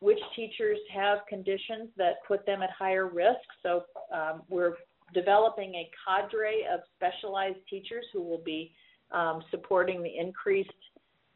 which 0.00 0.18
teachers 0.36 0.78
have 0.94 1.18
conditions 1.28 1.88
that 1.96 2.14
put 2.26 2.46
them 2.46 2.62
at 2.62 2.70
higher 2.70 3.08
risk. 3.08 3.40
So 3.62 3.82
um, 4.12 4.42
we're 4.48 4.74
developing 5.12 5.74
a 5.74 5.90
cadre 6.06 6.64
of 6.72 6.80
specialized 6.96 7.58
teachers 7.68 8.04
who 8.12 8.22
will 8.22 8.42
be 8.44 8.72
um, 9.10 9.42
supporting 9.50 10.02
the 10.02 10.18
increased 10.18 10.70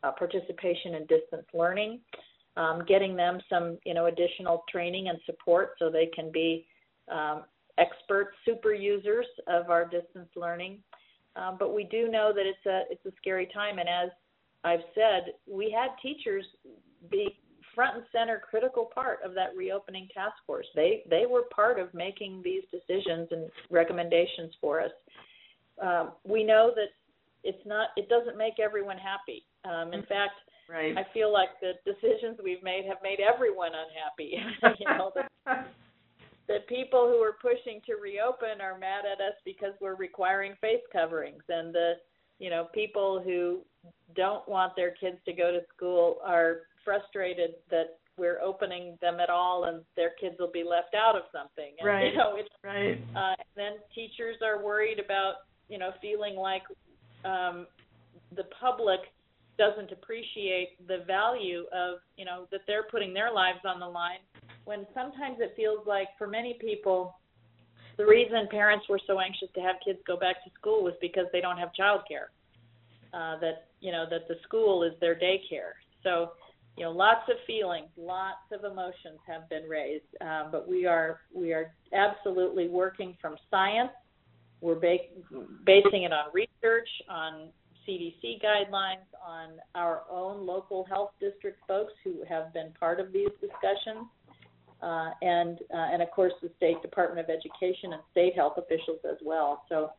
uh, 0.03 0.12
participation 0.12 0.94
in 0.94 1.07
distance 1.07 1.46
learning, 1.55 2.01
um, 2.56 2.84
getting 2.86 3.16
them 3.16 3.40
some 3.48 3.78
you 3.84 3.94
know 3.94 4.06
additional 4.06 4.64
training 4.70 5.08
and 5.08 5.18
support 5.26 5.72
so 5.78 5.90
they 5.90 6.06
can 6.14 6.30
be 6.32 6.66
um, 7.10 7.44
expert 7.78 8.32
super 8.44 8.72
users 8.72 9.26
of 9.46 9.70
our 9.70 9.84
distance 9.84 10.28
learning. 10.36 10.78
Um, 11.34 11.56
but 11.58 11.74
we 11.74 11.84
do 11.84 12.08
know 12.08 12.32
that 12.34 12.44
it's 12.46 12.66
a 12.66 12.82
it's 12.92 13.04
a 13.06 13.16
scary 13.18 13.48
time, 13.52 13.78
and 13.78 13.88
as 13.88 14.10
I've 14.64 14.84
said, 14.94 15.32
we 15.50 15.70
had 15.70 15.90
teachers 16.02 16.44
be 17.10 17.38
front 17.74 17.96
and 17.96 18.04
center 18.12 18.40
critical 18.48 18.90
part 18.94 19.20
of 19.24 19.34
that 19.34 19.56
reopening 19.56 20.08
task 20.12 20.34
force. 20.46 20.66
They 20.74 21.02
they 21.08 21.24
were 21.26 21.44
part 21.54 21.78
of 21.78 21.92
making 21.94 22.42
these 22.44 22.62
decisions 22.70 23.28
and 23.30 23.50
recommendations 23.70 24.52
for 24.60 24.80
us. 24.80 24.90
Um, 25.82 26.12
we 26.24 26.44
know 26.44 26.70
that 26.74 26.88
it's 27.44 27.64
not 27.66 27.88
it 27.96 28.09
doesn't 28.09 28.37
make 28.37 28.61
everyone 28.62 28.98
happy. 28.98 29.44
Um, 29.64 29.92
in 29.92 30.00
mm-hmm. 30.00 30.09
fact, 30.09 30.35
right. 30.68 30.96
I 30.96 31.05
feel 31.12 31.33
like 31.33 31.50
the 31.61 31.72
decisions 31.85 32.38
we've 32.42 32.62
made 32.62 32.85
have 32.87 32.98
made 33.02 33.18
everyone 33.20 33.72
unhappy. 33.74 34.38
you 34.78 34.87
know, 34.87 35.12
the, 35.14 35.64
the 36.48 36.59
people 36.68 37.09
who 37.09 37.22
are 37.22 37.37
pushing 37.40 37.81
to 37.87 37.94
reopen 37.94 38.61
are 38.61 38.78
mad 38.78 39.05
at 39.07 39.20
us 39.20 39.35
because 39.44 39.72
we're 39.81 39.96
requiring 39.96 40.55
face 40.61 40.85
coverings, 40.92 41.42
and 41.48 41.74
the 41.74 41.94
you 42.38 42.50
know 42.50 42.68
people 42.74 43.22
who 43.24 43.61
don't 44.14 44.46
want 44.48 44.74
their 44.76 44.92
kids 44.92 45.16
to 45.24 45.33
go 45.33 45.50
to 45.50 45.61
school 45.74 46.18
are 46.24 46.61
frustrated 46.85 47.55
that 47.70 47.98
we're 48.18 48.40
opening 48.40 48.98
them 49.00 49.20
at 49.20 49.31
all 49.31 49.64
and 49.64 49.83
their 49.96 50.11
kids 50.20 50.37
will 50.38 50.50
be 50.52 50.62
left 50.62 50.94
out 50.94 51.16
of 51.16 51.22
something. 51.33 51.72
And, 51.78 51.88
right. 51.88 52.12
You 52.12 52.18
know, 52.18 52.37
it's, 52.37 52.48
right. 52.62 53.00
Uh, 53.16 53.35
then 53.57 53.72
teachers 53.94 54.37
are 54.44 54.62
worried 54.62 54.98
about 54.98 55.35
you 55.68 55.78
know 55.78 55.92
feeling 56.02 56.37
like 56.37 56.62
um, 57.24 57.66
the 58.35 58.44
public 58.61 59.00
doesn't 59.58 59.92
appreciate 59.92 60.87
the 60.88 61.04
value 61.06 61.64
of 61.72 61.98
you 62.16 62.24
know 62.24 62.46
that 62.50 62.61
they're 62.66 62.85
putting 62.85 63.12
their 63.12 63.32
lives 63.32 63.61
on 63.64 63.78
the 63.78 63.87
line 63.87 64.18
when 64.64 64.87
sometimes 64.94 65.37
it 65.40 65.52
feels 65.56 65.87
like 65.87 66.08
for 66.18 66.26
many 66.26 66.56
people 66.61 67.18
the 67.98 68.06
reason 68.06 68.48
parents 68.50 68.87
were 68.88 69.00
so 69.06 69.20
anxious 69.20 69.48
to 69.54 69.61
have 69.61 69.76
kids 69.85 69.98
go 70.06 70.16
back 70.16 70.42
to 70.44 70.50
school 70.58 70.82
was 70.82 70.94
because 71.00 71.26
they 71.32 71.40
don't 71.40 71.58
have 71.58 71.70
childcare 71.78 72.32
uh 73.12 73.38
that 73.40 73.68
you 73.80 73.92
know 73.92 74.06
that 74.08 74.26
the 74.28 74.37
school 74.42 74.82
is 74.82 74.92
their 75.00 75.14
daycare. 75.14 75.74
So 76.02 76.32
you 76.76 76.85
know 76.85 76.90
lots 76.90 77.28
of 77.28 77.37
feelings 77.46 77.88
lots 77.96 78.46
of 78.52 78.64
emotions 78.64 79.20
have 79.26 79.48
been 79.50 79.68
raised 79.68 80.04
um, 80.20 80.48
but 80.50 80.68
we 80.68 80.87
are 80.87 81.20
we 81.35 81.52
are 81.52 81.74
absolutely 81.92 82.68
working 82.68 83.16
from 83.20 83.37
science 83.50 83.90
we're 84.62 84.77
ba- 84.77 85.11
basing 85.66 86.05
it 86.05 86.12
on 86.12 86.27
research 86.33 86.88
on 87.11 87.48
CDC 87.87 88.40
guidelines, 88.42 89.05
on 89.27 89.51
our 89.75 90.03
own 90.11 90.46
local 90.46 90.85
health 90.85 91.11
district 91.20 91.59
folks 91.66 91.92
who 92.05 92.22
have 92.29 92.55
been 92.55 92.72
part 92.79 93.01
of 93.01 93.12
these 93.12 93.29
discussions, 93.40 94.07
uh, 94.81 95.11
and 95.20 95.59
uh, 95.75 95.92
and 95.92 96.01
of 96.01 96.11
course 96.12 96.33
the 96.40 96.51
State 96.57 96.81
Department 96.81 97.20
of 97.20 97.27
Education 97.29 97.92
and 97.92 98.03
state 98.12 98.35
health 98.35 98.55
officials 98.57 99.01
as 99.05 99.18
well. 99.25 99.64
So 99.68 99.90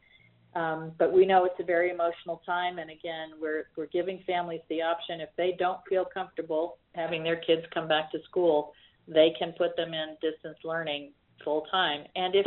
um, 0.56 0.92
but 1.00 1.12
we 1.12 1.26
know 1.26 1.46
it's 1.46 1.60
a 1.60 1.64
very 1.64 1.90
emotional 1.90 2.42
time, 2.46 2.78
and 2.78 2.90
again, 2.92 3.32
we're 3.42 3.66
we're 3.76 3.88
giving 3.88 4.24
families 4.26 4.62
the 4.70 4.82
option 4.82 5.20
if 5.20 5.30
they 5.36 5.56
don't 5.58 5.80
feel 5.90 6.06
comfortable 6.14 6.78
having 6.96 7.24
their 7.24 7.38
kids 7.38 7.64
come 7.74 7.88
back 7.88 8.12
to 8.12 8.20
school, 8.30 8.72
they 9.08 9.34
can 9.38 9.54
put 9.58 9.76
them 9.76 9.94
in 9.94 10.16
distance 10.22 10.58
learning 10.64 11.12
full 11.44 11.66
time. 11.72 12.06
And 12.16 12.36
if 12.36 12.46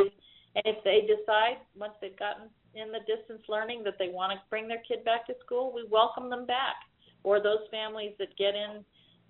and 0.57 0.65
if 0.65 0.83
they 0.85 1.05
decide 1.05 1.61
once 1.77 1.93
they've 2.01 2.19
gotten 2.19 2.49
in 2.75 2.89
the 2.89 3.05
distance 3.05 3.43
learning 3.49 3.85
that 3.85 3.97
they 3.99 4.09
want 4.09 4.33
to 4.33 4.41
bring 4.49 4.67
their 4.67 4.81
kid 4.89 5.05
back 5.05 5.27
to 5.27 5.35
school, 5.45 5.71
we 5.75 5.85
welcome 5.91 6.31
them 6.31 6.47
back. 6.47 6.77
Or 7.25 7.43
those 7.43 7.69
families 7.71 8.13
that 8.19 8.37
get 8.39 8.55
in 8.55 8.85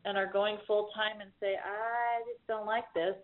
and 0.04 0.16
are 0.16 0.30
going 0.30 0.58
full 0.66 0.90
time 0.94 1.20
and 1.20 1.30
say, 1.40 1.56
I 1.58 2.22
just 2.30 2.46
don't 2.46 2.66
like 2.66 2.84
this, 2.94 3.16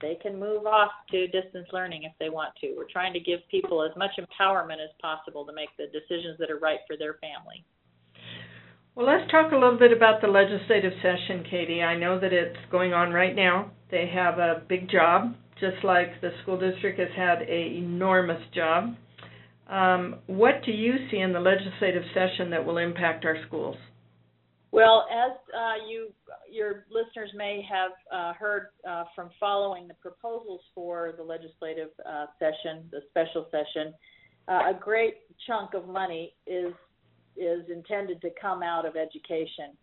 they 0.00 0.16
can 0.20 0.38
move 0.38 0.66
off 0.66 0.90
to 1.12 1.28
distance 1.28 1.68
learning 1.72 2.02
if 2.02 2.12
they 2.18 2.28
want 2.28 2.54
to. 2.60 2.74
We're 2.76 2.90
trying 2.90 3.12
to 3.12 3.20
give 3.20 3.40
people 3.50 3.84
as 3.84 3.96
much 3.96 4.18
empowerment 4.18 4.82
as 4.82 4.90
possible 5.00 5.46
to 5.46 5.52
make 5.52 5.70
the 5.78 5.86
decisions 5.86 6.38
that 6.40 6.50
are 6.50 6.58
right 6.58 6.80
for 6.88 6.96
their 6.96 7.14
family. 7.14 7.64
Well, 8.96 9.06
let's 9.06 9.30
talk 9.30 9.52
a 9.52 9.56
little 9.56 9.78
bit 9.78 9.92
about 9.92 10.20
the 10.20 10.28
legislative 10.28 10.92
session, 11.02 11.44
Katy. 11.48 11.82
I 11.82 11.96
know 11.96 12.18
that 12.18 12.32
it's 12.32 12.56
going 12.70 12.92
on 12.92 13.12
right 13.12 13.34
now. 13.34 13.70
They 13.90 14.10
have 14.12 14.38
a 14.38 14.62
big 14.68 14.90
job, 14.90 15.34
just 15.70 15.84
like 15.84 16.20
the 16.20 16.30
school 16.42 16.58
district 16.58 16.98
has 16.98 17.08
had 17.16 17.42
a 17.42 17.76
enormous 17.76 18.42
job. 18.54 18.94
Um, 19.68 20.16
what 20.26 20.62
do 20.64 20.72
you 20.72 20.94
see 21.10 21.18
in 21.18 21.32
the 21.32 21.40
legislative 21.40 22.02
session 22.12 22.50
that 22.50 22.64
will 22.64 22.78
impact 22.78 23.24
our 23.24 23.36
schools? 23.46 23.76
Well, 24.72 25.06
as 25.10 25.32
uh, 25.56 25.88
you 25.88 26.08
your 26.50 26.84
listeners 26.90 27.30
may 27.34 27.64
have 27.70 27.92
uh, 28.12 28.32
heard 28.34 28.68
uh, 28.88 29.04
from 29.14 29.30
following 29.40 29.88
the 29.88 29.94
proposals 29.94 30.60
for 30.74 31.14
the 31.16 31.22
legislative 31.22 31.90
uh, 32.04 32.26
session, 32.38 32.84
the 32.90 33.00
special 33.08 33.46
session, 33.50 33.94
uh, 34.48 34.70
a 34.70 34.78
great 34.78 35.14
chunk 35.46 35.74
of 35.74 35.88
money 35.88 36.34
is 36.46 36.74
is 37.36 37.62
intended 37.72 38.20
to 38.22 38.30
come 38.40 38.62
out 38.62 38.84
of 38.84 38.96
education. 38.96 39.76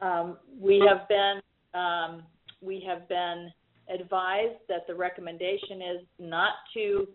Um, 0.00 0.36
we 0.60 0.82
have 0.88 1.08
been 1.08 1.40
um, 1.72 2.22
we 2.60 2.86
have 2.86 3.08
been 3.08 3.50
advised 3.92 4.58
that 4.68 4.86
the 4.86 4.94
recommendation 4.94 5.82
is 5.82 6.06
not 6.18 6.52
to 6.74 7.08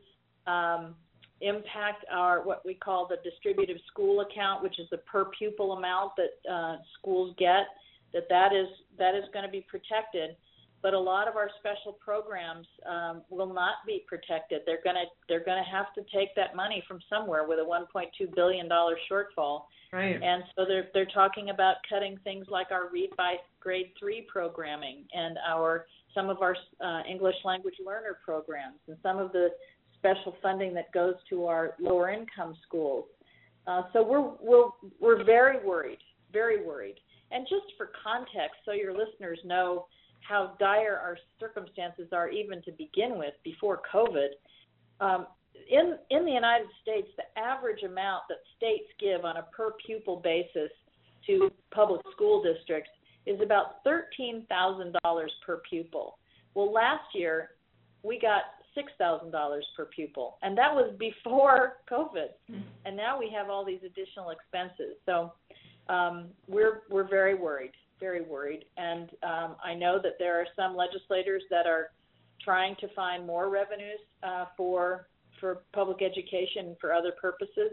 um, 0.48 0.96
impact 1.42 2.06
our 2.12 2.44
what 2.44 2.64
we 2.66 2.74
call 2.74 3.08
the 3.08 3.18
distributive 3.30 3.78
school 3.88 4.22
account, 4.22 4.62
which 4.62 4.80
is 4.80 4.88
the 4.92 4.98
per 5.00 5.26
pupil 5.38 5.74
amount 5.74 6.12
that 6.18 6.52
uh, 6.52 6.78
schools 7.00 7.36
get 7.38 7.68
that 8.14 8.24
that 8.30 8.54
is 8.54 8.68
that 8.98 9.16
is 9.16 9.24
going 9.34 9.46
to 9.46 9.52
be 9.52 9.66
protected 9.70 10.36
but 10.82 10.94
a 10.94 11.00
lot 11.00 11.28
of 11.28 11.36
our 11.36 11.50
special 11.60 11.94
programs 11.94 12.68
um, 12.90 13.22
will 13.30 13.54
not 13.54 13.76
be 13.86 14.04
protected. 14.08 14.62
They're 14.66 14.82
going 14.84 14.96
to 14.96 15.06
they're 15.28 15.44
going 15.44 15.62
to 15.62 15.70
have 15.70 15.94
to 15.96 16.02
take 16.16 16.34
that 16.36 16.56
money 16.56 16.84
from 16.88 17.00
somewhere 17.10 17.48
with 17.48 17.60
a 17.60 17.64
1.2 17.64 18.36
billion 18.36 18.68
dollar 18.68 18.98
shortfall. 19.12 19.64
Right. 19.92 20.22
And 20.22 20.44
so 20.56 20.66
they're 20.66 20.88
they're 20.94 21.06
talking 21.14 21.50
about 21.50 21.76
cutting 21.90 22.18
things 22.24 22.46
like 22.50 22.68
our 22.72 22.90
Read 22.90 23.10
by 23.18 23.36
Grade 23.60 23.92
Three 24.00 24.26
programming 24.32 25.06
and 25.14 25.38
our 25.48 25.86
some 26.14 26.30
of 26.30 26.42
our 26.42 26.56
uh, 26.84 27.02
English 27.10 27.36
language 27.44 27.76
learner 27.86 28.18
programs 28.24 28.80
and 28.88 28.98
some 29.04 29.18
of 29.18 29.32
the 29.32 29.50
special 29.98 30.36
funding 30.42 30.74
that 30.74 30.92
goes 30.92 31.16
to 31.30 31.46
our 31.46 31.76
lower 31.80 32.10
income 32.10 32.56
schools. 32.66 33.06
Uh, 33.68 33.84
so 33.94 34.04
we're 34.04 34.32
we're 34.42 34.70
we're 35.00 35.24
very 35.24 35.66
worried, 35.66 36.00
very 36.34 36.66
worried. 36.66 36.96
And 37.32 37.46
just 37.48 37.66
for 37.78 37.92
context, 38.04 38.58
so 38.66 38.72
your 38.72 38.94
listeners 38.94 39.40
know 39.46 39.86
how 40.22 40.56
dire 40.60 41.00
our 41.02 41.18
circumstances 41.40 42.08
are 42.12 42.30
even 42.30 42.62
to 42.64 42.72
begin 42.72 43.18
with 43.18 43.34
before 43.44 43.82
COVID. 43.94 44.30
Um, 45.00 45.28
in 45.70 45.98
in 46.10 46.26
the 46.26 46.32
United 46.32 46.68
States, 46.82 47.08
the 47.18 47.40
average 47.40 47.84
amount 47.84 48.24
that 48.30 48.38
states 48.58 48.90
give 49.00 49.26
on 49.26 49.38
a 49.38 49.44
per 49.56 49.74
pupil 49.86 50.22
basis 50.24 50.72
to 51.28 51.52
public 51.72 52.02
school 52.12 52.42
districts 52.42 52.90
is 53.26 53.40
about 53.42 53.84
thirteen 53.84 54.46
thousand 54.50 54.96
dollars 55.04 55.32
per 55.46 55.62
pupil. 55.70 56.18
Well, 56.56 56.72
last 56.72 57.14
year 57.14 57.52
we 58.04 58.20
got 58.20 58.42
six 58.76 58.92
thousand 58.98 59.32
dollars 59.32 59.66
per 59.76 59.86
pupil, 59.86 60.38
and 60.42 60.58
that 60.58 60.74
was 60.74 60.94
before 61.00 61.78
COVID. 61.92 62.30
Mm-hmm. 62.52 62.62
And 62.86 62.96
now 62.96 63.20
we 63.20 63.32
have 63.36 63.50
all 63.50 63.66
these 63.66 63.82
additional 63.86 64.32
expenses. 64.32 64.96
So 65.06 65.34
um, 65.90 66.28
we're 66.48 66.84
we're 66.90 67.08
very 67.08 67.36
worried, 67.36 67.74
very 68.00 68.22
worried, 68.22 68.66
and 68.78 69.10
um, 69.24 69.56
I 69.64 69.74
know 69.74 70.00
that 70.02 70.14
there 70.20 70.40
are 70.40 70.48
some 70.56 70.76
legislators 70.76 71.44
that 71.50 71.66
are 71.66 71.92
trying 72.44 72.76
to 72.80 72.88
find 72.96 73.26
more 73.26 73.50
revenues 73.50 74.00
uh, 74.24 74.46
for 74.56 75.08
for 75.40 75.64
public 75.74 76.02
education 76.02 76.68
and 76.68 76.76
for 76.80 76.94
other 76.94 77.12
purposes. 77.20 77.72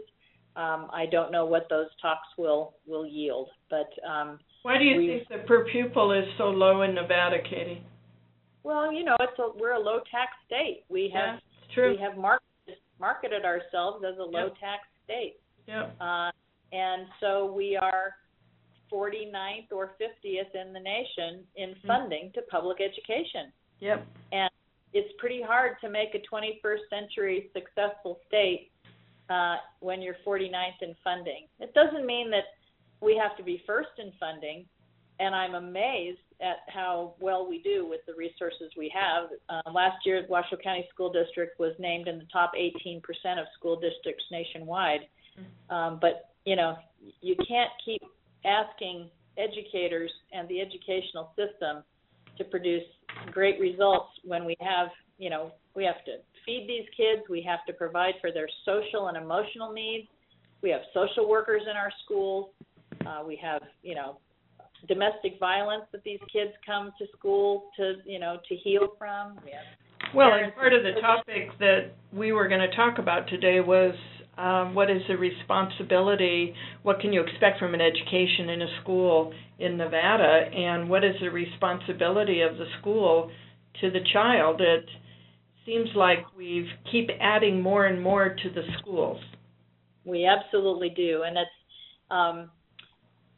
Um, 0.55 0.87
I 0.91 1.05
don't 1.11 1.31
know 1.31 1.45
what 1.45 1.67
those 1.69 1.87
talks 2.01 2.27
will 2.37 2.75
will 2.85 3.05
yield, 3.05 3.49
but 3.69 3.89
um, 4.07 4.39
why 4.67 4.77
do 4.77 4.83
you 4.83 4.97
we, 4.97 5.07
think 5.07 5.29
the 5.29 5.47
per 5.47 5.63
pupil 5.71 6.11
is 6.11 6.25
so 6.37 6.49
low 6.49 6.81
in 6.81 6.93
Nevada, 6.93 7.37
Katy? 7.41 7.81
Well, 8.63 8.91
you 8.91 9.05
know, 9.05 9.15
it's 9.21 9.39
a 9.39 9.57
we're 9.57 9.71
a 9.71 9.79
low 9.79 9.99
tax 10.11 10.33
state. 10.45 10.83
We 10.89 11.09
have 11.15 11.39
yeah, 11.39 11.73
true. 11.73 11.91
we 11.91 11.97
have 12.01 12.17
marketed 12.17 12.75
marketed 12.99 13.45
ourselves 13.45 14.03
as 14.03 14.17
a 14.19 14.23
low 14.23 14.47
yep. 14.47 14.59
tax 14.59 14.81
state. 15.05 15.37
Yep. 15.69 15.95
Uh, 16.01 16.31
and 16.73 17.07
so 17.21 17.49
we 17.49 17.77
are 17.77 18.15
49th 18.91 19.71
or 19.71 19.91
50th 20.01 20.53
in 20.53 20.73
the 20.73 20.81
nation 20.81 21.45
in 21.55 21.73
funding 21.87 22.25
mm. 22.25 22.33
to 22.33 22.41
public 22.51 22.79
education. 22.81 23.53
Yep. 23.79 24.05
And 24.33 24.49
it's 24.91 25.13
pretty 25.17 25.41
hard 25.41 25.77
to 25.79 25.89
make 25.89 26.09
a 26.13 26.19
21st 26.19 26.89
century 26.89 27.49
successful 27.53 28.19
state 28.27 28.69
uh, 29.29 29.55
when 29.79 30.01
you're 30.01 30.17
49th 30.27 30.81
in 30.81 30.93
funding. 31.05 31.47
It 31.61 31.73
doesn't 31.73 32.05
mean 32.05 32.29
that 32.31 32.43
we 33.01 33.19
have 33.21 33.37
to 33.37 33.43
be 33.43 33.61
first 33.65 33.89
in 33.97 34.11
funding, 34.19 34.65
and 35.19 35.35
I'm 35.35 35.55
amazed 35.55 36.19
at 36.41 36.57
how 36.67 37.15
well 37.19 37.47
we 37.47 37.59
do 37.59 37.87
with 37.87 38.01
the 38.05 38.13
resources 38.13 38.71
we 38.77 38.91
have. 38.93 39.29
Uh, 39.49 39.71
last 39.71 40.05
year, 40.05 40.23
Washoe 40.29 40.57
County 40.57 40.87
School 40.93 41.11
District 41.11 41.59
was 41.59 41.73
named 41.79 42.07
in 42.07 42.19
the 42.19 42.27
top 42.31 42.51
18% 42.55 43.01
of 43.39 43.47
school 43.57 43.79
districts 43.79 44.23
nationwide. 44.31 45.01
Mm-hmm. 45.39 45.75
Um, 45.75 45.97
but 45.99 46.31
you 46.45 46.55
know, 46.55 46.77
you 47.21 47.35
can't 47.47 47.71
keep 47.83 48.01
asking 48.45 49.09
educators 49.37 50.11
and 50.31 50.47
the 50.47 50.61
educational 50.61 51.33
system 51.35 51.83
to 52.37 52.43
produce 52.45 52.83
great 53.31 53.59
results 53.59 54.09
when 54.23 54.45
we 54.45 54.55
have, 54.61 54.87
you 55.17 55.29
know, 55.29 55.51
we 55.75 55.83
have 55.83 56.03
to 56.05 56.17
feed 56.45 56.65
these 56.67 56.87
kids, 56.95 57.27
we 57.29 57.41
have 57.41 57.65
to 57.67 57.73
provide 57.73 58.13
for 58.21 58.31
their 58.31 58.47
social 58.63 59.07
and 59.07 59.17
emotional 59.17 59.73
needs. 59.73 60.07
We 60.61 60.69
have 60.69 60.81
social 60.93 61.29
workers 61.29 61.63
in 61.69 61.75
our 61.75 61.91
schools. 62.05 62.49
Uh, 63.07 63.23
we 63.25 63.39
have, 63.41 63.61
you 63.83 63.95
know, 63.95 64.19
domestic 64.87 65.39
violence 65.39 65.83
that 65.91 66.03
these 66.03 66.19
kids 66.31 66.51
come 66.65 66.91
to 66.99 67.05
school 67.17 67.69
to, 67.77 67.95
you 68.05 68.19
know, 68.19 68.37
to 68.47 68.55
heal 68.55 68.89
from. 68.97 69.39
We 69.45 69.51
well, 70.13 70.33
and 70.33 70.53
part 70.55 70.73
of 70.73 70.83
the 70.83 70.99
topic 71.01 71.49
that 71.59 71.91
we 72.13 72.31
were 72.31 72.47
going 72.47 72.61
to 72.61 72.75
talk 72.75 72.97
about 72.97 73.27
today 73.27 73.59
was 73.59 73.93
um, 74.37 74.73
what 74.73 74.89
is 74.89 75.01
the 75.07 75.17
responsibility, 75.17 76.53
what 76.83 76.99
can 76.99 77.11
you 77.11 77.21
expect 77.21 77.59
from 77.59 77.73
an 77.73 77.81
education 77.81 78.49
in 78.49 78.61
a 78.61 78.81
school 78.81 79.33
in 79.59 79.77
Nevada, 79.77 80.49
and 80.53 80.89
what 80.89 81.03
is 81.03 81.15
the 81.21 81.29
responsibility 81.29 82.41
of 82.41 82.57
the 82.57 82.65
school 82.79 83.31
to 83.81 83.89
the 83.91 83.99
child? 84.13 84.61
It 84.61 84.85
seems 85.65 85.89
like 85.95 86.19
we 86.37 86.69
keep 86.91 87.09
adding 87.19 87.61
more 87.61 87.87
and 87.87 88.01
more 88.01 88.29
to 88.29 88.49
the 88.49 88.63
schools. 88.79 89.19
We 90.05 90.25
absolutely 90.25 90.89
do, 90.89 91.23
and 91.23 91.37
it's 91.37 91.49
um, 92.09 92.49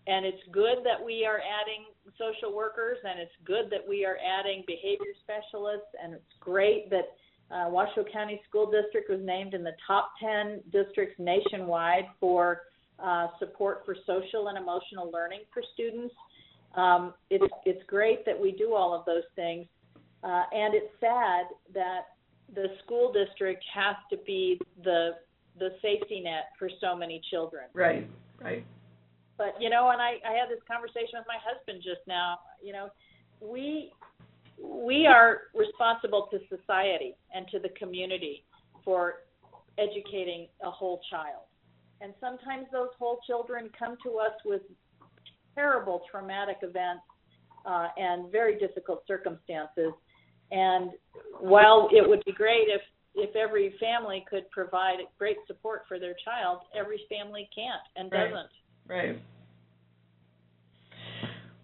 and 0.10 0.26
it's 0.26 0.42
good 0.52 0.80
that 0.84 1.04
we 1.04 1.24
are 1.24 1.38
adding 1.38 1.86
social 2.18 2.56
workers, 2.56 2.98
and 3.04 3.20
it's 3.20 3.32
good 3.46 3.70
that 3.70 3.88
we 3.88 4.06
are 4.06 4.18
adding 4.18 4.64
behavior 4.66 5.14
specialists, 5.22 5.94
and 6.04 6.16
it's 6.16 6.36
great 6.40 6.90
that 6.90 7.14
uh, 7.52 7.70
Washoe 7.70 8.06
County 8.12 8.42
School 8.50 8.72
District 8.72 9.10
was 9.10 9.20
named 9.22 9.54
in 9.54 9.64
the 9.64 9.76
top 9.86 10.12
10 10.20 10.62
districts 10.72 11.16
nationwide 11.20 12.06
for 12.20 12.62
uh, 12.98 13.28
support 13.38 13.84
for 13.86 13.96
social 14.08 14.48
and 14.48 14.58
emotional 14.58 15.12
learning 15.14 15.42
for 15.54 15.62
students. 15.76 16.14
Um, 16.76 17.14
it's, 17.30 17.54
it's 17.66 17.84
great 17.86 18.26
that 18.26 18.40
we 18.40 18.52
do 18.52 18.74
all 18.74 18.94
of 18.94 19.06
those 19.06 19.24
things, 19.36 19.68
uh, 20.24 20.44
and 20.52 20.74
it's 20.74 20.92
sad 21.00 21.46
that 21.74 22.02
the 22.56 22.68
school 22.84 23.14
district 23.14 23.64
has 23.74 23.96
to 24.10 24.18
be 24.26 24.60
the 24.84 25.12
the 25.58 25.72
safety 25.82 26.22
net 26.22 26.46
for 26.58 26.70
so 26.80 26.96
many 26.96 27.22
children. 27.30 27.66
Right, 27.74 28.10
right. 28.42 28.66
But 29.40 29.56
you 29.58 29.70
know, 29.70 29.90
and 29.90 30.02
I, 30.02 30.20
I 30.28 30.36
had 30.36 30.52
this 30.52 30.60
conversation 30.68 31.16
with 31.16 31.26
my 31.26 31.40
husband 31.40 31.82
just 31.82 32.06
now. 32.06 32.38
You 32.62 32.74
know, 32.74 32.90
we 33.42 33.94
we 34.62 35.08
are 35.08 35.48
responsible 35.56 36.28
to 36.30 36.40
society 36.54 37.16
and 37.34 37.48
to 37.48 37.60
the 37.60 37.70
community 37.70 38.44
for 38.84 39.24
educating 39.78 40.48
a 40.62 40.70
whole 40.70 41.00
child. 41.10 41.48
And 42.02 42.14
sometimes 42.20 42.68
those 42.72 42.90
whole 43.00 43.20
children 43.26 43.70
come 43.80 43.96
to 44.04 44.20
us 44.20 44.34
with 44.44 44.62
terrible 45.56 46.02
traumatic 46.12 46.58
events 46.62 47.04
uh, 47.66 47.88
and 47.96 48.30
very 48.30 48.60
difficult 48.60 49.04
circumstances. 49.08 49.94
And 50.52 50.92
while 51.40 51.88
it 51.94 52.08
would 52.08 52.24
be 52.26 52.34
great 52.34 52.68
if 52.68 52.82
if 53.16 53.36
every 53.36 53.74
family 53.80 54.24
could 54.30 54.50
provide 54.52 54.98
great 55.18 55.38
support 55.48 55.84
for 55.88 55.98
their 55.98 56.16
child, 56.24 56.60
every 56.78 57.02
family 57.10 57.50
can't 57.56 57.82
and 57.96 58.12
right. 58.12 58.30
doesn't. 58.30 58.50
Right. 58.90 59.22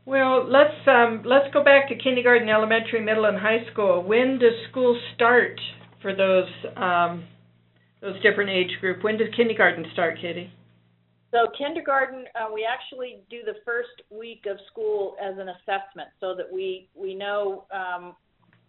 Well, 0.06 0.48
let's 0.48 0.88
um, 0.88 1.24
let's 1.26 1.52
go 1.52 1.64
back 1.64 1.90
to 1.90 1.96
kindergarten, 1.96 2.48
elementary, 2.48 3.02
middle, 3.02 3.26
and 3.26 3.38
high 3.38 3.66
school. 3.72 4.04
When 4.04 4.38
does 4.38 4.54
school 4.70 5.00
start 5.16 5.60
for 6.04 6.16
those 6.16 6.48
um, 6.78 7.26
those 8.02 8.22
different 8.22 8.52
age 8.52 8.78
group? 8.80 9.04
When 9.04 9.18
does 9.18 9.30
kindergarten 9.36 9.86
start, 9.94 10.20
Katy? 10.22 10.52
So 11.32 11.48
kindergarten, 11.58 12.26
uh, 12.40 12.54
we 12.54 12.64
actually 12.64 13.24
do 13.32 13.40
the 13.44 13.56
first 13.66 14.04
week 14.12 14.46
of 14.50 14.58
school 14.72 15.16
as 15.20 15.34
an 15.40 15.50
assessment, 15.50 16.10
so 16.20 16.36
that 16.36 16.46
we 16.54 16.88
we 16.94 17.16
know 17.16 17.66
um, 17.74 18.16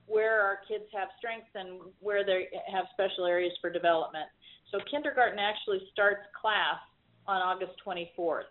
where 0.07 0.41
our 0.41 0.61
kids 0.67 0.85
have 0.97 1.09
strengths 1.19 1.51
and 1.55 1.81
where 2.01 2.25
they 2.25 2.49
have 2.73 2.87
special 2.95 3.27
areas 3.27 3.53
for 3.61 3.69
development. 3.69 4.25
So 4.73 4.79
kindergarten 4.91 5.39
actually 5.39 5.83
starts 5.93 6.23
class 6.41 6.81
on 7.29 7.43
August 7.43 7.73
24th. 7.87 8.43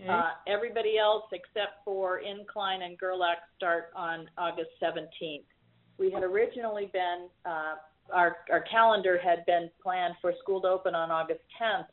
Okay. 0.00 0.08
Uh, 0.08 0.30
everybody 0.46 0.96
else 0.98 1.24
except 1.32 1.84
for 1.84 2.18
Incline 2.18 2.82
and 2.82 2.96
Gerlach 2.98 3.38
start 3.56 3.90
on 3.96 4.28
August 4.38 4.70
17th. 4.82 5.42
We 5.98 6.10
had 6.10 6.22
originally 6.22 6.88
been, 6.92 7.28
uh, 7.44 7.74
our, 8.12 8.36
our 8.50 8.62
calendar 8.70 9.18
had 9.18 9.44
been 9.46 9.68
planned 9.82 10.14
for 10.20 10.32
school 10.40 10.60
to 10.62 10.68
open 10.68 10.94
on 10.94 11.10
August 11.10 11.40
10th, 11.60 11.86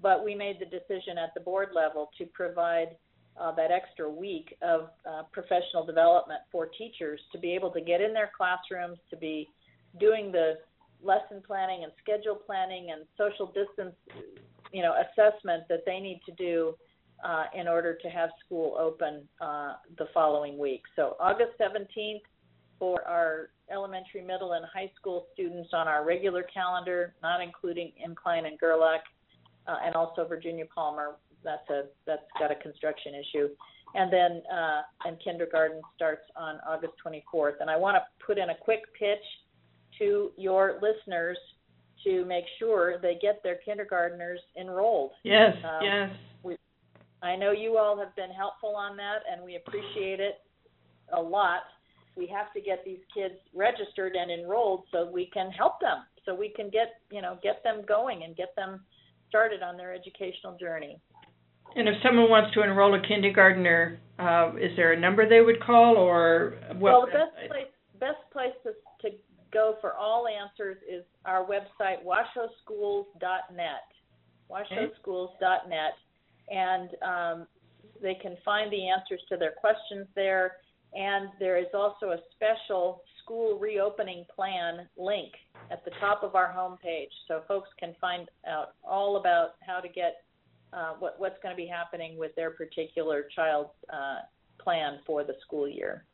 but 0.00 0.24
we 0.24 0.34
made 0.34 0.58
the 0.60 0.66
decision 0.66 1.18
at 1.18 1.34
the 1.34 1.40
board 1.40 1.70
level 1.74 2.10
to 2.18 2.26
provide 2.26 2.96
uh, 3.40 3.52
that 3.52 3.70
extra 3.70 4.08
week 4.08 4.56
of 4.62 4.90
uh, 5.08 5.22
professional 5.32 5.84
development 5.84 6.40
for 6.52 6.66
teachers 6.66 7.20
to 7.32 7.38
be 7.38 7.52
able 7.54 7.70
to 7.70 7.80
get 7.80 8.00
in 8.00 8.12
their 8.12 8.30
classrooms, 8.36 8.98
to 9.08 9.16
be 9.16 9.48
doing 9.98 10.30
the 10.30 10.58
lesson 11.02 11.42
planning 11.46 11.82
and 11.84 11.92
schedule 12.02 12.34
planning 12.34 12.90
and 12.92 13.02
social 13.16 13.46
distance, 13.46 13.94
you 14.72 14.82
know, 14.82 14.94
assessment 14.94 15.64
that 15.68 15.80
they 15.86 16.00
need 16.00 16.20
to 16.26 16.32
do 16.32 16.74
uh, 17.24 17.44
in 17.54 17.68
order 17.68 17.94
to 17.94 18.08
have 18.08 18.30
school 18.44 18.76
open 18.78 19.28
uh, 19.40 19.74
the 19.98 20.06
following 20.14 20.58
week. 20.58 20.82
So 20.96 21.16
August 21.20 21.50
17th 21.60 22.20
for 22.78 23.06
our 23.06 23.50
elementary, 23.70 24.22
middle, 24.22 24.54
and 24.54 24.64
high 24.72 24.90
school 24.98 25.26
students 25.34 25.70
on 25.72 25.86
our 25.86 26.04
regular 26.04 26.42
calendar, 26.42 27.14
not 27.22 27.40
including 27.42 27.92
Incline 28.02 28.46
and 28.46 28.58
Gerlach, 28.58 29.02
uh, 29.66 29.76
and 29.84 29.94
also 29.94 30.26
Virginia 30.26 30.64
Palmer. 30.74 31.16
That's 31.44 31.68
a 31.70 31.84
that's 32.06 32.22
got 32.38 32.50
a 32.50 32.56
construction 32.56 33.12
issue. 33.14 33.48
And 33.94 34.12
then 34.12 34.42
uh, 34.52 34.82
and 35.04 35.18
kindergarten 35.22 35.82
starts 35.94 36.22
on 36.36 36.58
August 36.66 36.94
24th. 37.04 37.60
And 37.60 37.68
I 37.68 37.76
want 37.76 37.96
to 37.96 38.02
put 38.24 38.38
in 38.38 38.50
a 38.50 38.54
quick 38.54 38.82
pitch 38.98 39.24
to 39.98 40.32
your 40.36 40.80
listeners 40.80 41.38
to 42.04 42.24
make 42.24 42.44
sure 42.58 42.98
they 43.00 43.18
get 43.20 43.42
their 43.42 43.56
kindergartners 43.56 44.40
enrolled. 44.58 45.12
Yes, 45.22 45.54
um, 45.64 45.80
yes. 45.82 46.10
We, 46.42 46.56
I 47.22 47.36
know 47.36 47.52
you 47.52 47.76
all 47.76 47.98
have 47.98 48.14
been 48.16 48.30
helpful 48.30 48.74
on 48.74 48.96
that, 48.96 49.18
and 49.30 49.44
we 49.44 49.56
appreciate 49.56 50.20
it 50.20 50.40
a 51.12 51.20
lot. 51.20 51.62
We 52.16 52.26
have 52.28 52.52
to 52.54 52.60
get 52.60 52.84
these 52.84 53.00
kids 53.14 53.34
registered 53.54 54.14
and 54.14 54.30
enrolled 54.30 54.84
so 54.92 55.10
we 55.10 55.30
can 55.32 55.50
help 55.50 55.80
them, 55.80 55.98
so 56.24 56.34
we 56.34 56.50
can 56.50 56.70
get 56.70 57.00
you 57.10 57.22
know 57.22 57.38
get 57.42 57.62
them 57.62 57.82
going 57.86 58.24
and 58.24 58.36
get 58.36 58.54
them 58.56 58.80
started 59.28 59.62
on 59.62 59.76
their 59.76 59.94
educational 59.94 60.56
journey. 60.58 61.00
And 61.76 61.88
if 61.88 61.94
someone 62.02 62.28
wants 62.28 62.52
to 62.54 62.62
enroll 62.62 62.94
a 62.94 63.06
kindergartner, 63.06 64.00
uh, 64.18 64.52
is 64.60 64.76
there 64.76 64.92
a 64.92 64.98
number 64.98 65.28
they 65.28 65.40
would 65.40 65.62
call, 65.62 65.96
or 65.96 66.54
what? 66.72 66.80
Well, 66.80 67.06
the 67.06 67.12
best 67.12 67.48
place 67.48 67.66
best 68.00 68.18
place 68.32 68.56
to, 68.64 68.70
to 68.70 68.89
go 69.52 69.76
for 69.80 69.94
all 69.94 70.26
answers 70.26 70.78
is 70.88 71.04
our 71.24 71.44
website, 71.46 72.04
washoeschools.net. 72.04 73.86
washoeschools.net 74.50 75.92
and 76.50 76.90
um, 77.02 77.46
they 78.02 78.14
can 78.14 78.36
find 78.44 78.72
the 78.72 78.88
answers 78.88 79.20
to 79.28 79.36
their 79.36 79.52
questions 79.52 80.06
there. 80.14 80.56
And 80.92 81.28
there 81.38 81.56
is 81.56 81.68
also 81.72 82.10
a 82.10 82.18
special 82.34 83.02
school 83.22 83.58
reopening 83.58 84.24
plan 84.34 84.88
link 84.96 85.32
at 85.70 85.84
the 85.84 85.92
top 86.00 86.24
of 86.24 86.34
our 86.34 86.52
homepage, 86.52 87.10
so 87.28 87.42
folks 87.46 87.68
can 87.78 87.94
find 88.00 88.28
out 88.48 88.74
all 88.82 89.16
about 89.16 89.50
how 89.64 89.78
to 89.78 89.88
get 89.88 90.24
uh, 90.72 90.94
what, 90.98 91.14
what's 91.18 91.36
going 91.42 91.54
to 91.54 91.56
be 91.56 91.68
happening 91.68 92.18
with 92.18 92.34
their 92.34 92.50
particular 92.50 93.26
child's 93.34 93.70
uh, 93.92 94.18
plan 94.60 94.98
for 95.06 95.22
the 95.22 95.34
school 95.46 95.68
year. 95.68 96.04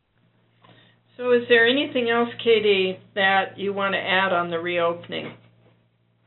So, 1.16 1.32
is 1.32 1.42
there 1.48 1.66
anything 1.66 2.10
else, 2.10 2.28
Katy, 2.44 2.98
that 3.14 3.56
you 3.58 3.72
want 3.72 3.94
to 3.94 3.98
add 3.98 4.32
on 4.32 4.50
the 4.50 4.58
reopening? 4.58 5.32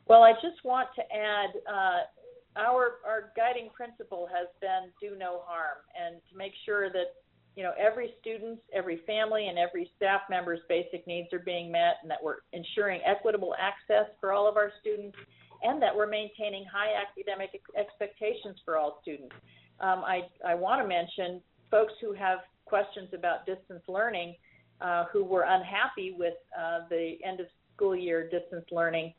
Well, 0.08 0.24
I 0.24 0.34
just 0.34 0.64
want 0.64 0.90
to 0.96 1.02
add 1.16 1.50
uh, 1.70 2.60
our 2.60 2.98
our 3.06 3.32
guiding 3.38 3.70
principle 3.76 4.28
has 4.34 4.48
been 4.60 4.90
do 5.00 5.16
no 5.16 5.42
harm, 5.46 5.78
and 5.94 6.20
to 6.32 6.38
make 6.38 6.54
sure 6.66 6.90
that 6.90 7.14
you 7.56 7.62
know 7.62 7.74
every 7.78 8.14
student, 8.20 8.60
every 8.74 9.02
family, 9.06 9.48
and 9.48 9.60
every 9.60 9.92
staff 9.96 10.22
member's 10.28 10.62
basic 10.68 11.06
needs 11.06 11.32
are 11.34 11.46
being 11.46 11.72
met, 11.72 11.98
and 12.02 12.10
that 12.10 12.18
we're 12.24 12.38
ensuring 12.54 13.02
equitable 13.06 13.54
access 13.60 14.10
for 14.20 14.34
all 14.34 14.50
of 14.50 14.58
our 14.58 14.72
students, 14.82 15.16
and 15.62 15.80
that 15.80 15.96
we're 15.96 16.10
maintaining 16.10 16.66
high 16.66 16.98
academic 16.98 17.52
expectations 17.78 18.58
for 18.66 18.78
all 18.78 18.98
students. 19.04 19.36
Um, 19.80 20.04
I 20.04 20.22
I 20.44 20.56
want 20.56 20.82
to 20.82 20.88
mention 20.88 21.42
folks 21.70 21.94
who 22.02 22.14
have 22.14 22.40
questions 22.66 23.10
about 23.14 23.46
distance 23.46 23.84
learning, 23.88 24.36
uh, 24.82 25.06
who 25.12 25.24
were 25.24 25.46
unhappy 25.48 26.16
with 26.18 26.36
uh, 26.58 26.80
the 26.90 27.18
end 27.26 27.40
of 27.40 27.48
school 27.76 27.96
year 27.96 28.30
distance 28.30 28.66
learning 28.72 29.14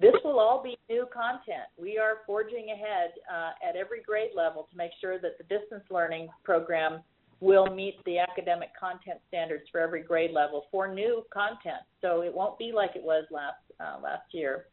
this 0.00 0.14
will 0.24 0.38
all 0.38 0.62
be 0.62 0.78
new 0.90 1.06
content. 1.12 1.68
We 1.78 1.98
are 1.98 2.18
forging 2.26 2.66
ahead 2.70 3.12
uh, 3.32 3.52
at 3.66 3.76
every 3.76 4.02
grade 4.02 4.32
level 4.34 4.68
to 4.70 4.76
make 4.76 4.90
sure 5.00 5.18
that 5.18 5.38
the 5.38 5.44
distance 5.44 5.84
learning 5.90 6.28
program 6.44 7.00
will 7.40 7.66
meet 7.66 7.96
the 8.04 8.18
academic 8.18 8.70
content 8.78 9.20
standards 9.28 9.64
for 9.70 9.80
every 9.80 10.02
grade 10.02 10.32
level 10.32 10.66
for 10.70 10.92
new 10.92 11.22
content. 11.32 11.82
So 12.00 12.22
it 12.22 12.34
won't 12.34 12.58
be 12.58 12.72
like 12.74 12.90
it 12.94 13.02
was 13.02 13.24
last 13.30 13.56
uh, 13.80 14.00
last 14.02 14.32
year. 14.32 14.66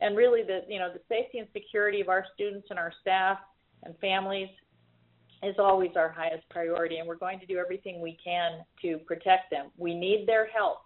And 0.00 0.16
really, 0.16 0.42
the 0.42 0.60
you 0.68 0.78
know 0.78 0.92
the 0.92 1.00
safety 1.08 1.38
and 1.38 1.48
security 1.52 2.00
of 2.00 2.08
our 2.08 2.24
students 2.34 2.68
and 2.70 2.78
our 2.78 2.92
staff 3.00 3.38
and 3.82 3.96
families 3.98 4.48
is 5.42 5.54
always 5.58 5.90
our 5.96 6.10
highest 6.10 6.48
priority, 6.50 6.98
and 6.98 7.08
we're 7.08 7.14
going 7.16 7.40
to 7.40 7.46
do 7.46 7.56
everything 7.58 8.00
we 8.00 8.18
can 8.22 8.60
to 8.82 8.98
protect 9.06 9.50
them. 9.50 9.70
We 9.78 9.94
need 9.94 10.26
their 10.26 10.46
help. 10.46 10.78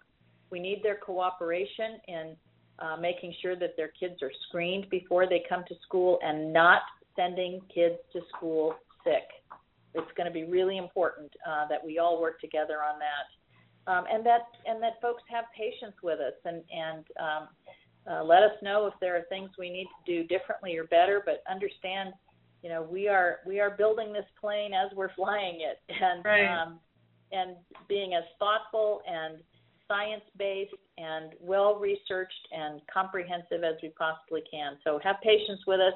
We 0.49 0.59
need 0.59 0.81
their 0.81 0.95
cooperation 0.95 1.99
in 2.07 2.35
uh, 2.79 2.97
making 2.97 3.33
sure 3.41 3.55
that 3.55 3.75
their 3.77 3.91
kids 3.99 4.21
are 4.21 4.31
screened 4.47 4.89
before 4.89 5.27
they 5.27 5.43
come 5.47 5.63
to 5.67 5.75
school 5.85 6.19
and 6.23 6.53
not 6.53 6.81
sending 7.15 7.61
kids 7.73 7.95
to 8.13 8.21
school 8.35 8.75
sick. 9.03 9.23
It's 9.93 10.11
going 10.17 10.27
to 10.27 10.33
be 10.33 10.43
really 10.43 10.77
important 10.77 11.31
uh, 11.47 11.67
that 11.69 11.83
we 11.83 11.99
all 11.99 12.21
work 12.21 12.39
together 12.41 12.79
on 12.83 12.99
that, 12.99 13.91
um, 13.91 14.05
and 14.11 14.25
that 14.25 14.41
and 14.65 14.83
that 14.83 15.01
folks 15.01 15.23
have 15.29 15.45
patience 15.55 15.95
with 16.03 16.19
us 16.19 16.33
and 16.43 16.63
and 16.69 17.05
um, 17.19 17.47
uh, 18.11 18.23
let 18.23 18.43
us 18.43 18.51
know 18.61 18.87
if 18.87 18.93
there 18.99 19.15
are 19.15 19.23
things 19.29 19.49
we 19.57 19.69
need 19.69 19.87
to 20.05 20.21
do 20.21 20.27
differently 20.27 20.77
or 20.77 20.83
better. 20.85 21.23
But 21.25 21.43
understand, 21.49 22.13
you 22.65 22.71
know, 22.71 22.81
we 22.81 23.07
are 23.07 23.41
we 23.45 23.59
are 23.59 23.69
building 23.69 24.11
this 24.11 24.25
plane 24.41 24.71
as 24.73 24.89
we're 24.97 25.13
flying 25.13 25.59
it, 25.61 25.79
and 26.01 26.25
right. 26.25 26.47
um, 26.47 26.79
and 27.31 27.55
being 27.87 28.15
as 28.15 28.23
thoughtful 28.39 29.01
and 29.07 29.37
science 29.87 30.23
based 30.35 30.73
and 30.97 31.33
well 31.39 31.75
researched 31.75 32.47
and 32.51 32.81
comprehensive 32.91 33.63
as 33.63 33.75
we 33.83 33.89
possibly 33.89 34.41
can. 34.49 34.77
So 34.83 34.99
have 35.03 35.17
patience 35.23 35.61
with 35.67 35.79
us, 35.79 35.93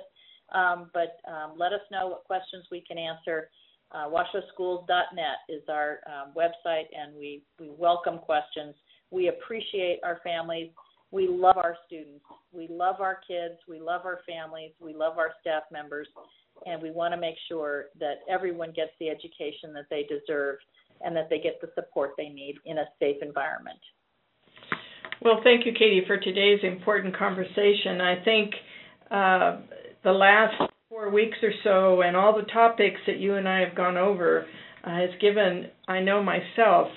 um, 0.54 0.92
but 0.94 1.18
um, 1.28 1.54
let 1.58 1.74
us 1.74 1.82
know 1.92 2.10
what 2.10 2.26
questions 2.26 2.66
we 2.72 2.82
can 2.88 3.00
answer. 3.00 3.50
Uh, 3.92 4.06
washoeschools.net 4.08 5.38
is 5.50 5.64
our 5.70 6.02
um, 6.06 6.34
website, 6.38 6.86
and 6.96 7.16
we, 7.18 7.42
we 7.60 7.72
welcome 7.76 8.20
questions. 8.20 8.76
We 9.10 9.30
appreciate 9.30 10.02
our 10.04 10.20
families. 10.24 10.70
We 11.10 11.28
love 11.28 11.58
our 11.58 11.76
students. 11.88 12.24
We 12.52 12.68
love 12.70 12.98
our 13.00 13.20
kids. 13.28 13.56
We 13.68 13.80
love 13.80 14.02
our 14.06 14.20
families. 14.28 14.74
We 14.80 14.94
love 14.94 15.18
our 15.18 15.32
staff 15.42 15.64
members. 15.72 16.08
And 16.66 16.82
we 16.82 16.92
want 16.92 17.14
to 17.14 17.20
make 17.20 17.36
sure 17.48 17.86
that 18.00 18.20
everyone 18.30 18.72
gets 18.72 18.92
the 19.00 19.10
education 19.10 19.74
that 19.74 19.86
they 19.90 20.04
deserve 20.04 20.58
and 21.02 21.16
that 21.16 21.30
they 21.30 21.40
get 21.40 21.62
the 21.62 21.70
support 21.76 22.12
they 22.18 22.30
need 22.30 22.56
in 22.66 22.78
a 22.80 22.86
safe 23.00 23.18
environment. 23.22 23.80
Well, 25.22 25.42
thank 25.44 25.66
you, 25.66 25.74
Katy, 25.74 26.04
for 26.08 26.18
today's 26.18 26.60
important 26.64 27.18
conversation. 27.18 28.00
I 28.00 28.24
think 28.24 28.54
uh, 29.12 29.58
the 30.04 30.12
last 30.12 30.56
four 30.88 31.10
weeks 31.10 31.38
or 31.44 31.52
so 31.64 32.02
and 32.02 32.16
all 32.16 32.36
the 32.36 32.48
topics 32.52 33.00
that 33.06 33.20
you 33.20 33.36
and 33.36 33.48
I 33.48 33.60
have 33.60 33.76
gone 33.76 33.98
over 33.98 34.46
uh, 34.84 34.90
has 34.90 35.10
given, 35.20 35.68
I 35.88 36.00
know 36.00 36.24
myself, 36.24 36.88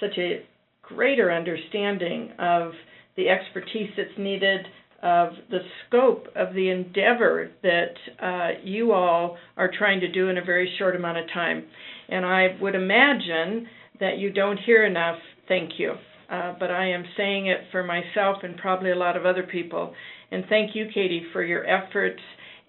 such 0.00 0.18
a 0.18 0.44
greater 0.82 1.32
understanding 1.32 2.32
of 2.38 2.72
the 3.16 3.28
expertise 3.28 3.90
that's 3.96 4.18
needed, 4.18 4.66
of 5.02 5.30
the 5.50 5.60
scope 5.86 6.26
of 6.34 6.54
the 6.54 6.70
endeavor 6.70 7.50
that 7.62 7.94
uh, 8.20 8.60
you 8.64 8.92
all 8.92 9.36
are 9.56 9.70
trying 9.76 10.00
to 10.00 10.10
do 10.10 10.28
in 10.28 10.38
a 10.38 10.44
very 10.44 10.72
short 10.78 10.96
amount 10.96 11.18
of 11.18 11.24
time. 11.32 11.64
And 12.08 12.24
I 12.24 12.56
would 12.60 12.74
imagine 12.74 13.68
that 14.00 14.18
you 14.18 14.32
don't 14.32 14.58
hear 14.58 14.84
enough 14.84 15.18
thank 15.46 15.72
you. 15.78 15.94
Uh, 16.30 16.54
but 16.60 16.70
I 16.70 16.90
am 16.90 17.04
saying 17.16 17.46
it 17.46 17.60
for 17.72 17.82
myself 17.82 18.38
and 18.42 18.56
probably 18.58 18.90
a 18.90 18.96
lot 18.96 19.16
of 19.16 19.24
other 19.24 19.44
people. 19.44 19.94
And 20.30 20.44
thank 20.48 20.76
you, 20.76 20.86
Katy, 20.92 21.26
for 21.32 21.42
your 21.42 21.66
efforts 21.66 22.20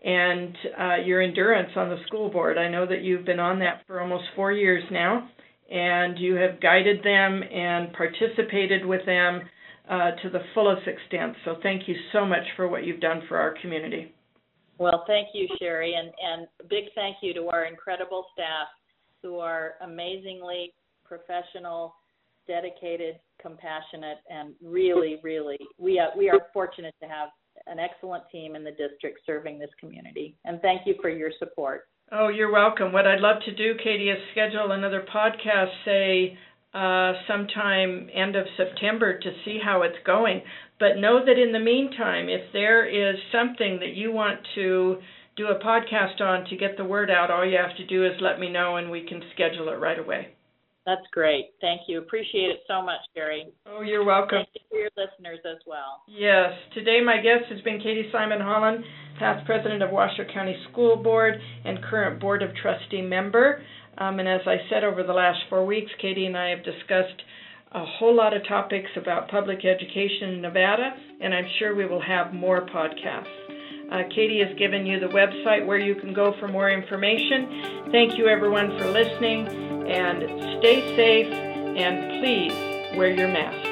and 0.04 0.56
uh, 0.80 0.96
your 1.06 1.22
endurance 1.22 1.72
on 1.76 1.90
the 1.90 1.98
school 2.08 2.30
board. 2.30 2.58
I 2.58 2.70
know 2.70 2.86
that 2.86 3.02
you've 3.02 3.26
been 3.26 3.40
on 3.40 3.60
that 3.60 3.82
for 3.86 4.00
almost 4.00 4.24
four 4.34 4.54
years 4.54 4.84
now, 4.92 5.30
and 5.70 6.18
you 6.18 6.36
have 6.36 6.62
guided 6.62 7.04
them 7.04 7.44
and 7.44 7.92
participated 7.92 8.86
with 8.86 9.06
them 9.06 9.42
uh, 9.90 10.12
to 10.22 10.30
the 10.30 10.42
fullest 10.54 10.88
extent. 10.88 11.36
So 11.44 11.56
thank 11.64 11.88
you 11.88 11.96
so 12.14 12.26
much 12.26 12.44
for 12.56 12.68
what 12.68 12.86
you've 12.86 13.02
done 13.02 13.24
for 13.28 13.38
our 13.38 13.56
community. 13.62 14.14
Well, 14.78 15.04
thank 15.08 15.30
you, 15.34 15.48
Sherry, 15.60 15.96
and, 15.96 16.08
and 16.08 16.48
big 16.70 16.86
thank 16.96 17.18
you 17.22 17.34
to 17.34 17.48
our 17.48 17.66
incredible 17.66 18.26
staff 18.34 18.68
who 19.22 19.40
are 19.40 19.74
amazingly 19.82 20.74
professional, 21.04 21.96
dedicated, 22.48 23.20
compassionate, 23.42 24.20
and 24.30 24.54
really, 24.64 25.20
really, 25.22 25.58
we 25.78 26.00
are, 26.00 26.10
we 26.18 26.30
are 26.30 26.40
fortunate 26.54 26.96
to 27.02 27.10
have 27.10 27.30
an 27.68 27.78
excellent 27.78 28.24
team 28.32 28.56
in 28.56 28.64
the 28.64 28.72
district 28.72 29.20
serving 29.26 29.60
this 29.60 29.70
community. 29.80 30.38
And 30.46 30.62
thank 30.62 30.82
you 30.86 30.96
for 31.02 31.10
your 31.10 31.32
support. 31.40 31.90
Oh, 32.12 32.30
you're 32.30 32.52
welcome. 32.52 32.92
What 32.92 33.06
I'd 33.06 33.20
love 33.20 33.42
to 33.46 33.54
do, 33.54 33.74
Katy, 33.84 34.10
is 34.10 34.18
schedule 34.32 34.72
another 34.72 35.06
podcast, 35.14 35.70
say, 35.84 36.38
uh, 36.74 37.14
sometime 37.28 38.10
end 38.14 38.36
of 38.36 38.46
September 38.58 39.20
to 39.20 39.32
see 39.44 39.60
how 39.64 39.82
it's 39.82 39.98
going. 40.06 40.42
But 40.80 40.98
know 40.98 41.26
that 41.26 41.38
in 41.38 41.52
the 41.52 41.60
meantime, 41.60 42.30
if 42.30 42.54
there 42.54 42.86
is 42.86 43.20
something 43.32 43.80
that 43.80 43.96
you 43.96 44.12
want 44.12 44.40
to 44.56 44.98
do 45.36 45.48
a 45.48 45.60
podcast 45.64 46.22
on 46.22 46.46
to 46.50 46.58
get 46.58 46.78
the 46.78 46.84
word 46.84 47.10
out, 47.10 47.32
all 47.32 47.46
you 47.46 47.58
have 47.58 47.76
to 47.78 47.86
do 47.86 48.06
is 48.06 48.14
let 48.22 48.40
me 48.40 48.50
know 48.50 48.78
and 48.78 48.92
we 48.92 49.06
can 49.08 49.22
schedule 49.34 49.70
it 49.70 49.80
right 49.80 50.00
away. 50.00 50.36
That's 50.86 51.06
great. 51.12 51.52
Thank 51.62 51.82
you. 51.88 52.00
Appreciate 52.00 52.50
it 52.50 52.62
so 52.68 52.82
much, 52.82 53.02
Gary. 53.14 53.46
Oh, 53.68 53.82
you're 53.82 54.04
welcome. 54.04 54.40
Thank 54.40 54.50
you 54.56 54.62
for 54.70 54.80
your 54.80 54.90
listeners 54.98 55.40
as 55.46 55.60
well. 55.68 56.02
Yes. 56.08 56.52
Today, 56.74 57.00
my 57.06 57.18
guest 57.18 57.52
has 57.52 57.62
been 57.62 57.78
Katy 57.78 58.10
Simon 58.12 58.42
Holland, 58.42 58.84
past 59.20 59.46
president 59.46 59.84
of 59.84 59.92
Washoe 59.92 60.26
County 60.34 60.56
School 60.72 60.96
Board 60.96 61.36
and 61.64 61.84
current 61.84 62.20
Board 62.20 62.42
of 62.42 62.50
Trustee 62.56 63.02
member. 63.02 63.62
Um, 64.00 64.20
and 64.20 64.28
as 64.28 64.42
I 64.48 64.58
said 64.70 64.84
over 64.84 65.04
the 65.04 65.14
last 65.14 65.40
four 65.50 65.66
weeks, 65.66 65.92
Katy 66.02 66.26
and 66.26 66.38
I 66.38 66.50
have 66.50 66.64
discussed 66.64 67.22
a 67.72 67.86
whole 67.86 68.16
lot 68.16 68.34
of 68.34 68.48
topics 68.48 68.90
about 68.96 69.30
public 69.30 69.66
education 69.66 70.30
in 70.30 70.42
Nevada, 70.42 70.96
and 71.22 71.34
I'm 71.34 71.46
sure 71.60 71.76
we 71.76 71.86
will 71.86 72.02
have 72.02 72.34
more 72.34 72.66
podcasts. 72.66 73.28
Uh, 73.92 74.04
Katy 74.16 74.40
has 74.40 74.58
given 74.58 74.86
you 74.86 75.00
the 75.00 75.08
website 75.08 75.66
where 75.66 75.80
you 75.80 75.96
can 75.96 76.14
go 76.14 76.34
for 76.40 76.48
more 76.48 76.72
information. 76.72 77.90
Thank 77.92 78.18
you, 78.18 78.28
everyone, 78.28 78.78
for 78.78 78.86
listening, 78.90 79.48
and 79.88 80.60
stay 80.60 80.96
safe, 80.96 81.34
and 81.34 82.24
please 82.24 82.98
wear 82.98 83.12
your 83.12 83.28
mask. 83.28 83.69